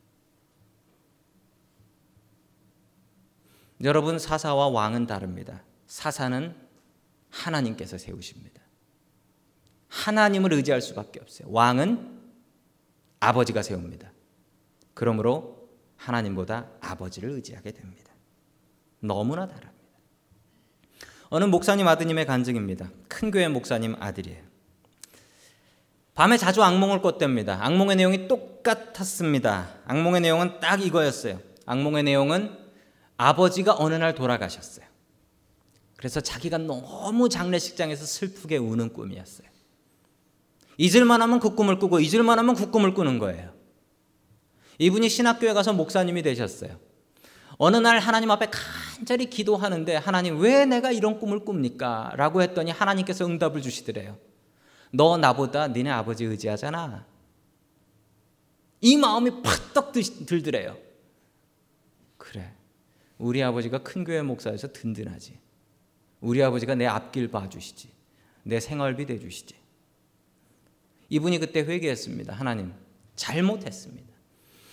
여러분 3.83 4.19
사사와 4.19 4.69
왕은 4.69 5.07
다릅니다. 5.07 5.63
사사는 5.87 6.57
하나님께서 7.29 7.99
세우십니다. 7.99 8.54
하나님을 9.95 10.53
의지할 10.53 10.83
수밖에 10.83 11.21
없어요. 11.21 11.49
왕은 11.51 12.21
아버지가 13.21 13.63
세웁니다. 13.63 14.13
그러므로 14.93 15.69
하나님보다 15.97 16.69
아버지를 16.81 17.31
의지하게 17.31 17.71
됩니다. 17.71 18.13
너무나 19.01 19.47
다릅니다. 19.47 19.73
어느 21.29 21.45
목사님 21.45 21.87
아드님의 21.87 22.27
간증입니다. 22.27 22.91
큰 23.09 23.31
교회 23.31 23.49
목사님 23.49 23.97
아들이에요. 24.01 24.43
밤에 26.15 26.37
자주 26.37 26.63
악몽을 26.63 27.01
꿨답니다. 27.01 27.65
악몽의 27.65 27.97
내용이 27.97 28.29
똑같았습니다. 28.29 29.77
악몽의 29.87 30.21
내용은 30.21 30.61
딱 30.61 30.83
이거였어요. 30.83 31.41
악몽의 31.67 32.03
내용은 32.03 32.57
아버지가 33.17 33.77
어느 33.79 33.95
날 33.95 34.15
돌아가셨어요. 34.15 34.87
그래서 35.97 36.21
자기가 36.21 36.59
너무 36.59 37.29
장례식장에서 37.29 38.05
슬프게 38.05 38.57
우는 38.57 38.93
꿈이었어요. 38.93 39.54
잊을만 40.79 41.23
하면 41.23 41.41
그 41.41 41.55
꿈을 41.55 41.79
꾸고 41.79 42.01
잊을만 42.01 42.39
하면 42.39 42.55
그 42.55 42.71
꿈을 42.71 42.95
꾸는 42.95 43.19
거예요. 43.19 43.53
이분이 44.79 45.09
신학교에 45.09 45.53
가서 45.53 45.73
목사님이 45.73 46.23
되셨어요. 46.23 46.79
어느 47.59 47.77
날 47.77 48.01
하나님 48.01 48.31
앞에 48.31 48.49
간절히 48.51 49.31
기도하는데 49.31 49.97
하나님 49.97 50.41
왜 50.41 50.65
내가 50.67 50.91
이런 50.91 51.21
꿈을 51.21 51.45
꿉니까? 51.45 52.13
라고 52.17 52.43
했더니 52.43 52.71
하나님께서 52.73 53.25
응답을 53.27 53.63
주시더래요. 53.63 54.19
너 54.93 55.17
나보다 55.17 55.69
니네 55.69 55.91
아버지 55.91 56.25
의지하잖아. 56.25 57.07
이 58.81 58.97
마음이 58.97 59.43
팍떡 59.43 59.93
들더래요. 60.27 60.77
그래. 62.19 62.53
우리 63.19 63.43
아버지가 63.43 63.79
큰 63.79 64.05
교회 64.05 64.23
목사여서 64.23 64.73
든든하지. 64.73 65.39
우리 66.21 66.43
아버지가 66.43 66.75
내 66.75 66.87
앞길 66.87 67.29
봐주시지. 67.29 67.91
내 68.43 68.61
생활비 68.61 69.07
대주시지. 69.07 69.55
이분이 71.15 71.39
그때 71.39 71.61
회개했습니다. 71.61 72.35
하나님, 72.35 72.73
잘못했습니다. 73.15 74.13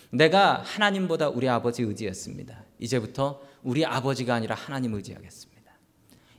내가 0.09 0.63
하나님보다 0.65 1.29
우리 1.29 1.47
아버지 1.47 1.83
의지했습니다. 1.83 2.63
이제부터 2.79 3.41
우리 3.61 3.85
아버지가 3.85 4.33
아니라 4.33 4.55
하나님 4.55 4.95
의지하겠습니다. 4.95 5.71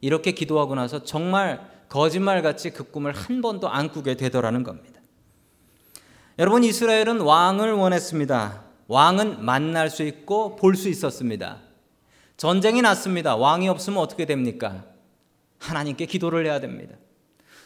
이렇게 0.00 0.32
기도하고 0.32 0.74
나서 0.74 1.04
정말 1.04 1.70
거짓말같이 1.88 2.70
그 2.70 2.82
꿈을 2.90 3.12
한 3.12 3.40
번도 3.42 3.68
안 3.68 3.92
꾸게 3.92 4.16
되더라는 4.16 4.64
겁니다. 4.64 5.00
여러분 6.40 6.64
이스라엘은 6.64 7.20
왕을 7.20 7.72
원했습니다. 7.72 8.64
왕은 8.88 9.44
만날 9.44 9.88
수 9.88 10.02
있고 10.02 10.56
볼 10.56 10.74
수 10.74 10.88
있었습니다. 10.88 11.60
전쟁이 12.36 12.82
났습니다. 12.82 13.36
왕이 13.36 13.68
없으면 13.68 14.00
어떻게 14.00 14.24
됩니까? 14.24 14.84
하나님께 15.60 16.06
기도를 16.06 16.44
해야 16.44 16.58
됩니다. 16.58 16.96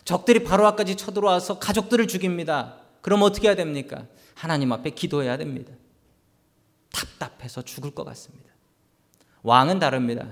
적들이 0.06 0.44
바로 0.44 0.66
앞까지 0.68 0.94
쳐들어와서 0.94 1.58
가족들을 1.58 2.06
죽입니다. 2.06 2.76
그럼 3.02 3.22
어떻게 3.22 3.48
해야 3.48 3.56
됩니까? 3.56 4.06
하나님 4.34 4.72
앞에 4.72 4.90
기도해야 4.90 5.36
됩니다. 5.36 5.72
답답해서 6.92 7.62
죽을 7.62 7.90
것 7.90 8.04
같습니다. 8.04 8.48
왕은 9.42 9.80
다릅니다. 9.80 10.28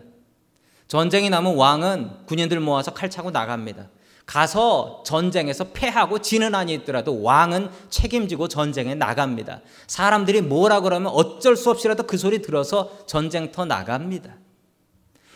전쟁이 0.86 1.28
나면 1.28 1.56
왕은 1.56 2.26
군인들 2.26 2.60
모아서 2.60 2.94
칼 2.94 3.10
차고 3.10 3.32
나갑니다. 3.32 3.90
가서 4.26 5.02
전쟁에서 5.04 5.72
패하고 5.72 6.20
지는 6.20 6.54
한이 6.54 6.72
있더라도 6.74 7.22
왕은 7.22 7.68
책임지고 7.90 8.46
전쟁에 8.46 8.94
나갑니다. 8.94 9.60
사람들이 9.88 10.40
뭐라 10.40 10.80
그러면 10.80 11.12
어쩔 11.12 11.56
수 11.56 11.70
없이라도 11.70 12.04
그 12.04 12.16
소리 12.16 12.40
들어서 12.40 13.04
전쟁터 13.06 13.64
나갑니다. 13.64 14.36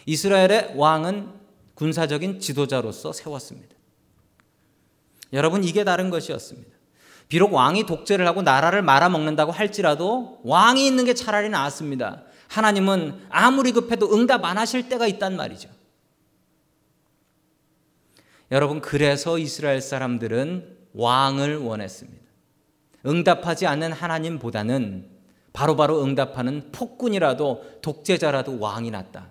이스라엘의 0.07 0.75
왕은 0.77 1.29
군사적인 1.75 2.39
지도자로서 2.39 3.13
세웠습니다. 3.13 3.78
여러분 5.33 5.65
이게 5.65 5.85
다른 5.85 6.11
것이었습니다. 6.11 6.77
비록 7.29 7.53
왕이 7.53 7.85
독재를 7.85 8.27
하고 8.27 8.43
나라를 8.43 8.83
말아먹는다고 8.83 9.53
할지라도 9.53 10.41
왕이 10.45 10.87
있는 10.87 11.05
게 11.05 11.15
차라리 11.15 11.49
나았습니다. 11.51 12.25
하나님은 12.49 13.27
아무리 13.29 13.73
급해도 13.73 14.15
응답 14.15 14.45
안 14.45 14.57
하실 14.57 14.89
때가 14.89 15.07
있단 15.07 15.37
말이죠. 15.37 15.69
여러분, 18.51 18.81
그래서 18.81 19.39
이스라엘 19.39 19.83
사람들은 19.83 20.79
왕을 20.95 21.59
원했습니다. 21.59 22.25
응답하지 23.07 23.67
않는 23.67 23.93
하나님보다는 23.93 25.11
바로바로 25.53 25.95
바로 25.95 26.05
응답하는 26.05 26.71
폭군이라도 26.73 27.81
독재자라도 27.83 28.59
왕이 28.59 28.91
낫다. 28.91 29.29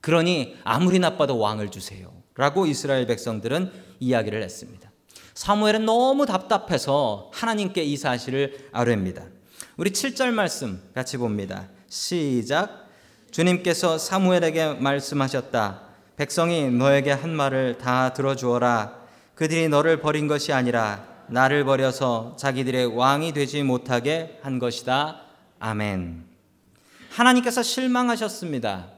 그러니 0.00 0.56
아무리 0.64 0.98
나빠도 0.98 1.38
왕을 1.38 1.70
주세요. 1.70 2.12
라고 2.34 2.66
이스라엘 2.66 3.06
백성들은 3.06 3.70
이야기를 4.00 4.42
했습니다. 4.42 4.89
사무엘은 5.34 5.84
너무 5.84 6.26
답답해서 6.26 7.30
하나님께 7.32 7.82
이 7.82 7.96
사실을 7.96 8.68
아뢰입니다. 8.72 9.24
우리 9.76 9.90
7절 9.90 10.30
말씀 10.32 10.82
같이 10.94 11.16
봅니다. 11.16 11.68
시작. 11.88 12.88
주님께서 13.30 13.98
사무엘에게 13.98 14.74
말씀하셨다. 14.74 15.82
백성이 16.16 16.70
너에게 16.70 17.12
한 17.12 17.30
말을 17.34 17.78
다 17.78 18.12
들어주어라. 18.12 19.00
그들이 19.34 19.68
너를 19.68 20.00
버린 20.00 20.28
것이 20.28 20.52
아니라 20.52 21.06
나를 21.28 21.64
버려서 21.64 22.36
자기들의 22.38 22.96
왕이 22.96 23.32
되지 23.32 23.62
못하게 23.62 24.38
한 24.42 24.58
것이다. 24.58 25.22
아멘. 25.60 26.24
하나님께서 27.10 27.62
실망하셨습니다. 27.62 28.88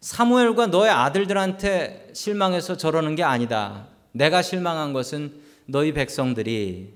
사무엘과 0.00 0.66
너의 0.66 0.90
아들들한테 0.90 2.10
실망해서 2.12 2.76
저러는 2.76 3.14
게 3.14 3.22
아니다. 3.22 3.86
내가 4.12 4.42
실망한 4.42 4.92
것은 4.92 5.40
너희 5.66 5.92
백성들이 5.92 6.94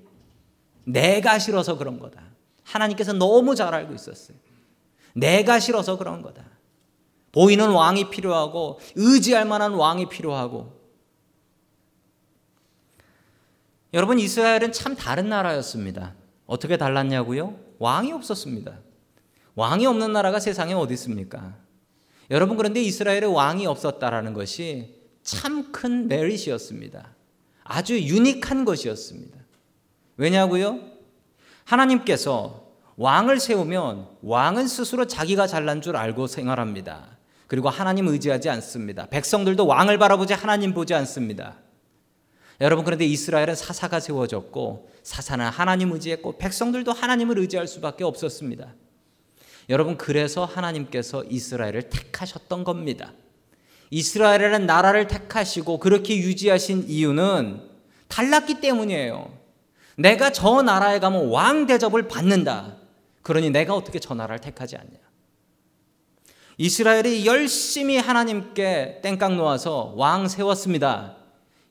내가 0.85 1.39
싫어서 1.39 1.77
그런 1.77 1.99
거다. 1.99 2.21
하나님께서 2.63 3.13
너무 3.13 3.55
잘 3.55 3.73
알고 3.73 3.93
있었어요. 3.93 4.37
내가 5.13 5.59
싫어서 5.59 5.97
그런 5.97 6.21
거다. 6.21 6.43
보이는 7.31 7.69
왕이 7.69 8.09
필요하고 8.09 8.79
의지할 8.95 9.45
만한 9.45 9.73
왕이 9.73 10.09
필요하고 10.09 10.81
여러분 13.93 14.19
이스라엘은 14.19 14.71
참 14.71 14.95
다른 14.95 15.29
나라였습니다. 15.29 16.15
어떻게 16.45 16.77
달랐냐고요? 16.77 17.59
왕이 17.79 18.11
없었습니다. 18.11 18.79
왕이 19.55 19.85
없는 19.85 20.13
나라가 20.13 20.39
세상에 20.39 20.73
어디 20.73 20.93
있습니까? 20.93 21.55
여러분 22.31 22.57
그런데 22.57 22.81
이스라엘에 22.81 23.25
왕이 23.25 23.67
없었다라는 23.67 24.33
것이 24.33 24.92
참 25.23 25.71
큰 25.71 26.07
메리트였습니다. 26.07 27.15
아주 27.63 27.99
유니크한 27.99 28.65
것이었습니다. 28.65 29.37
왜냐고요? 30.17 30.79
하나님께서 31.63 32.67
왕을 32.95 33.39
세우면 33.39 34.07
왕은 34.21 34.67
스스로 34.67 35.07
자기가 35.07 35.47
잘난 35.47 35.81
줄 35.81 35.95
알고 35.95 36.27
생활합니다. 36.27 37.17
그리고 37.47 37.69
하나님 37.69 38.07
의지하지 38.07 38.49
않습니다. 38.49 39.07
백성들도 39.07 39.65
왕을 39.65 39.97
바라보지 39.97 40.33
하나님 40.33 40.73
보지 40.73 40.93
않습니다. 40.93 41.57
여러분 42.61 42.85
그런데 42.85 43.05
이스라엘은 43.05 43.55
사사가 43.55 43.99
세워졌고 43.99 44.89
사사는 45.01 45.45
하나님 45.45 45.91
의지했고 45.91 46.37
백성들도 46.37 46.91
하나님을 46.91 47.39
의지할 47.39 47.67
수밖에 47.67 48.03
없었습니다. 48.03 48.73
여러분 49.69 49.97
그래서 49.97 50.45
하나님께서 50.45 51.23
이스라엘을 51.23 51.89
택하셨던 51.89 52.63
겁니다. 52.63 53.13
이스라엘이라는 53.93 54.65
나라를 54.65 55.05
택하시고 55.07 55.77
그렇게 55.77 56.17
유지하신 56.17 56.85
이유는 56.87 57.61
달랐기 58.07 58.59
때문이에요. 58.59 59.31
내가 59.97 60.31
저 60.31 60.63
나라에 60.63 60.99
가면 60.99 61.29
왕 61.29 61.67
대접을 61.67 62.07
받는다. 62.07 62.77
그러니 63.21 63.51
내가 63.51 63.75
어떻게 63.75 63.99
저 63.99 64.15
나라를 64.15 64.39
택하지 64.39 64.77
않냐? 64.77 64.97
이스라엘이 66.57 67.27
열심히 67.27 67.97
하나님께 67.97 69.01
땡깡 69.03 69.37
놓아서 69.37 69.93
왕 69.95 70.27
세웠습니다. 70.27 71.17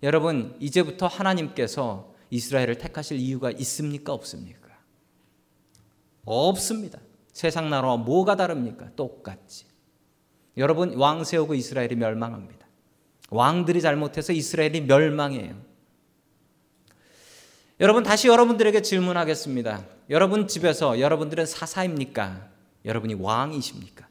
여러분, 0.04 0.54
이제부터 0.60 1.08
하나님께서 1.08 2.14
이스라엘을 2.30 2.78
택하실 2.78 3.18
이유가 3.18 3.50
있습니까? 3.50 4.12
없습니까? 4.12 4.68
없습니다. 6.24 7.00
세상 7.32 7.68
나라와 7.68 7.96
뭐가 7.96 8.36
다릅니까? 8.36 8.90
똑같지. 8.94 9.71
여러분, 10.56 10.94
왕 10.96 11.24
세우고 11.24 11.54
이스라엘이 11.54 11.96
멸망합니다. 11.96 12.66
왕들이 13.30 13.80
잘못해서 13.80 14.32
이스라엘이 14.32 14.82
멸망해요. 14.82 15.54
여러분, 17.80 18.02
다시 18.02 18.28
여러분들에게 18.28 18.82
질문하겠습니다. 18.82 19.84
여러분 20.12 20.46
집에서 20.46 21.00
여러분들은 21.00 21.46
사사입니까? 21.46 22.48
여러분이 22.84 23.14
왕이십니까? 23.14 24.06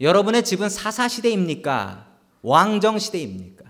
여러분의 0.00 0.44
집은 0.44 0.68
사사 0.68 1.08
시대입니까? 1.08 2.06
왕정 2.42 2.98
시대입니까? 2.98 3.64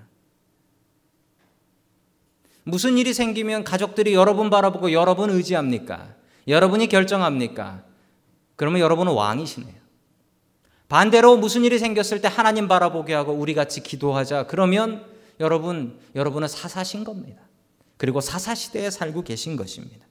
무슨 2.65 2.99
일이 2.99 3.15
생기면 3.15 3.65
가족들이 3.65 4.13
여러분 4.13 4.51
바라보고 4.51 4.93
여러분 4.93 5.31
의지합니까? 5.31 6.15
여러분이 6.47 6.89
결정합니까? 6.89 7.85
그러면 8.57 8.81
여러분은 8.81 9.13
왕이시네요. 9.13 9.86
반대로 10.89 11.37
무슨 11.37 11.65
일이 11.65 11.79
생겼을 11.79 12.21
때 12.21 12.29
하나님 12.29 12.69
바라보게 12.69 13.13
하고 13.13 13.33
우리 13.33 13.55
같이 13.55 13.83
기도하자. 13.83 14.47
그러면 14.47 15.05
여러분, 15.41 15.99
여러분은 16.15 16.49
사사신 16.49 17.05
겁니다. 17.05 17.43
그리고 17.97 18.21
사사 18.21 18.55
시대에 18.55 18.91
살고 18.91 19.23
계신 19.23 19.57
것입니다. 19.57 20.07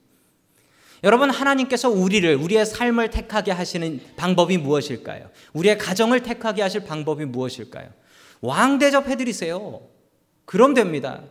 여러분, 1.03 1.29
하나님께서 1.29 1.89
우리를, 1.89 2.35
우리의 2.35 2.65
삶을 2.65 3.09
택하게 3.11 3.51
하시는 3.51 4.01
방법이 4.17 4.57
무엇일까요? 4.57 5.29
우리의 5.53 5.77
가정을 5.77 6.23
택하게 6.23 6.61
하실 6.61 6.83
방법이 6.83 7.25
무엇일까요? 7.25 7.89
왕 8.41 8.79
대접해드리세요. 8.79 9.81
그럼 10.45 10.73
됩니다. 10.73 11.21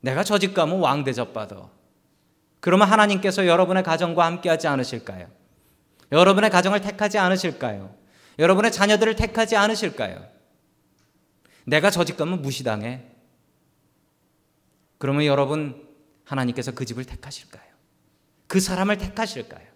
내가 0.00 0.22
저 0.22 0.38
집 0.38 0.54
가면 0.54 0.78
왕 0.80 1.02
대접받아. 1.04 1.68
그러면 2.60 2.88
하나님께서 2.88 3.46
여러분의 3.46 3.82
가정과 3.82 4.24
함께 4.24 4.48
하지 4.48 4.68
않으실까요? 4.68 5.26
여러분의 6.12 6.50
가정을 6.50 6.80
택하지 6.80 7.18
않으실까요? 7.18 7.94
여러분의 8.38 8.72
자녀들을 8.72 9.16
택하지 9.16 9.56
않으실까요? 9.56 10.26
내가 11.64 11.90
저 11.90 12.04
집 12.04 12.16
가면 12.16 12.42
무시당해. 12.42 13.02
그러면 14.98 15.24
여러분 15.24 15.86
하나님께서 16.24 16.72
그 16.72 16.84
집을 16.84 17.04
택하실까요? 17.04 17.62
그 18.46 18.60
사람을 18.60 18.98
택하실까요? 18.98 19.66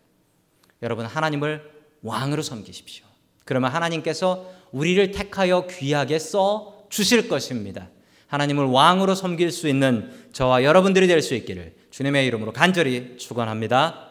여러분 0.82 1.06
하나님을 1.06 1.70
왕으로 2.02 2.42
섬기십시오. 2.42 3.04
그러면 3.44 3.70
하나님께서 3.72 4.50
우리를 4.72 5.10
택하여 5.10 5.66
귀하게 5.66 6.18
써 6.18 6.84
주실 6.90 7.28
것입니다. 7.28 7.88
하나님을 8.28 8.66
왕으로 8.66 9.14
섬길 9.14 9.50
수 9.50 9.68
있는 9.68 10.28
저와 10.32 10.62
여러분들이 10.62 11.06
될 11.06 11.22
수 11.22 11.34
있기를 11.34 11.74
주님의 11.90 12.26
이름으로 12.26 12.52
간절히 12.52 13.16
축원합니다. 13.16 14.06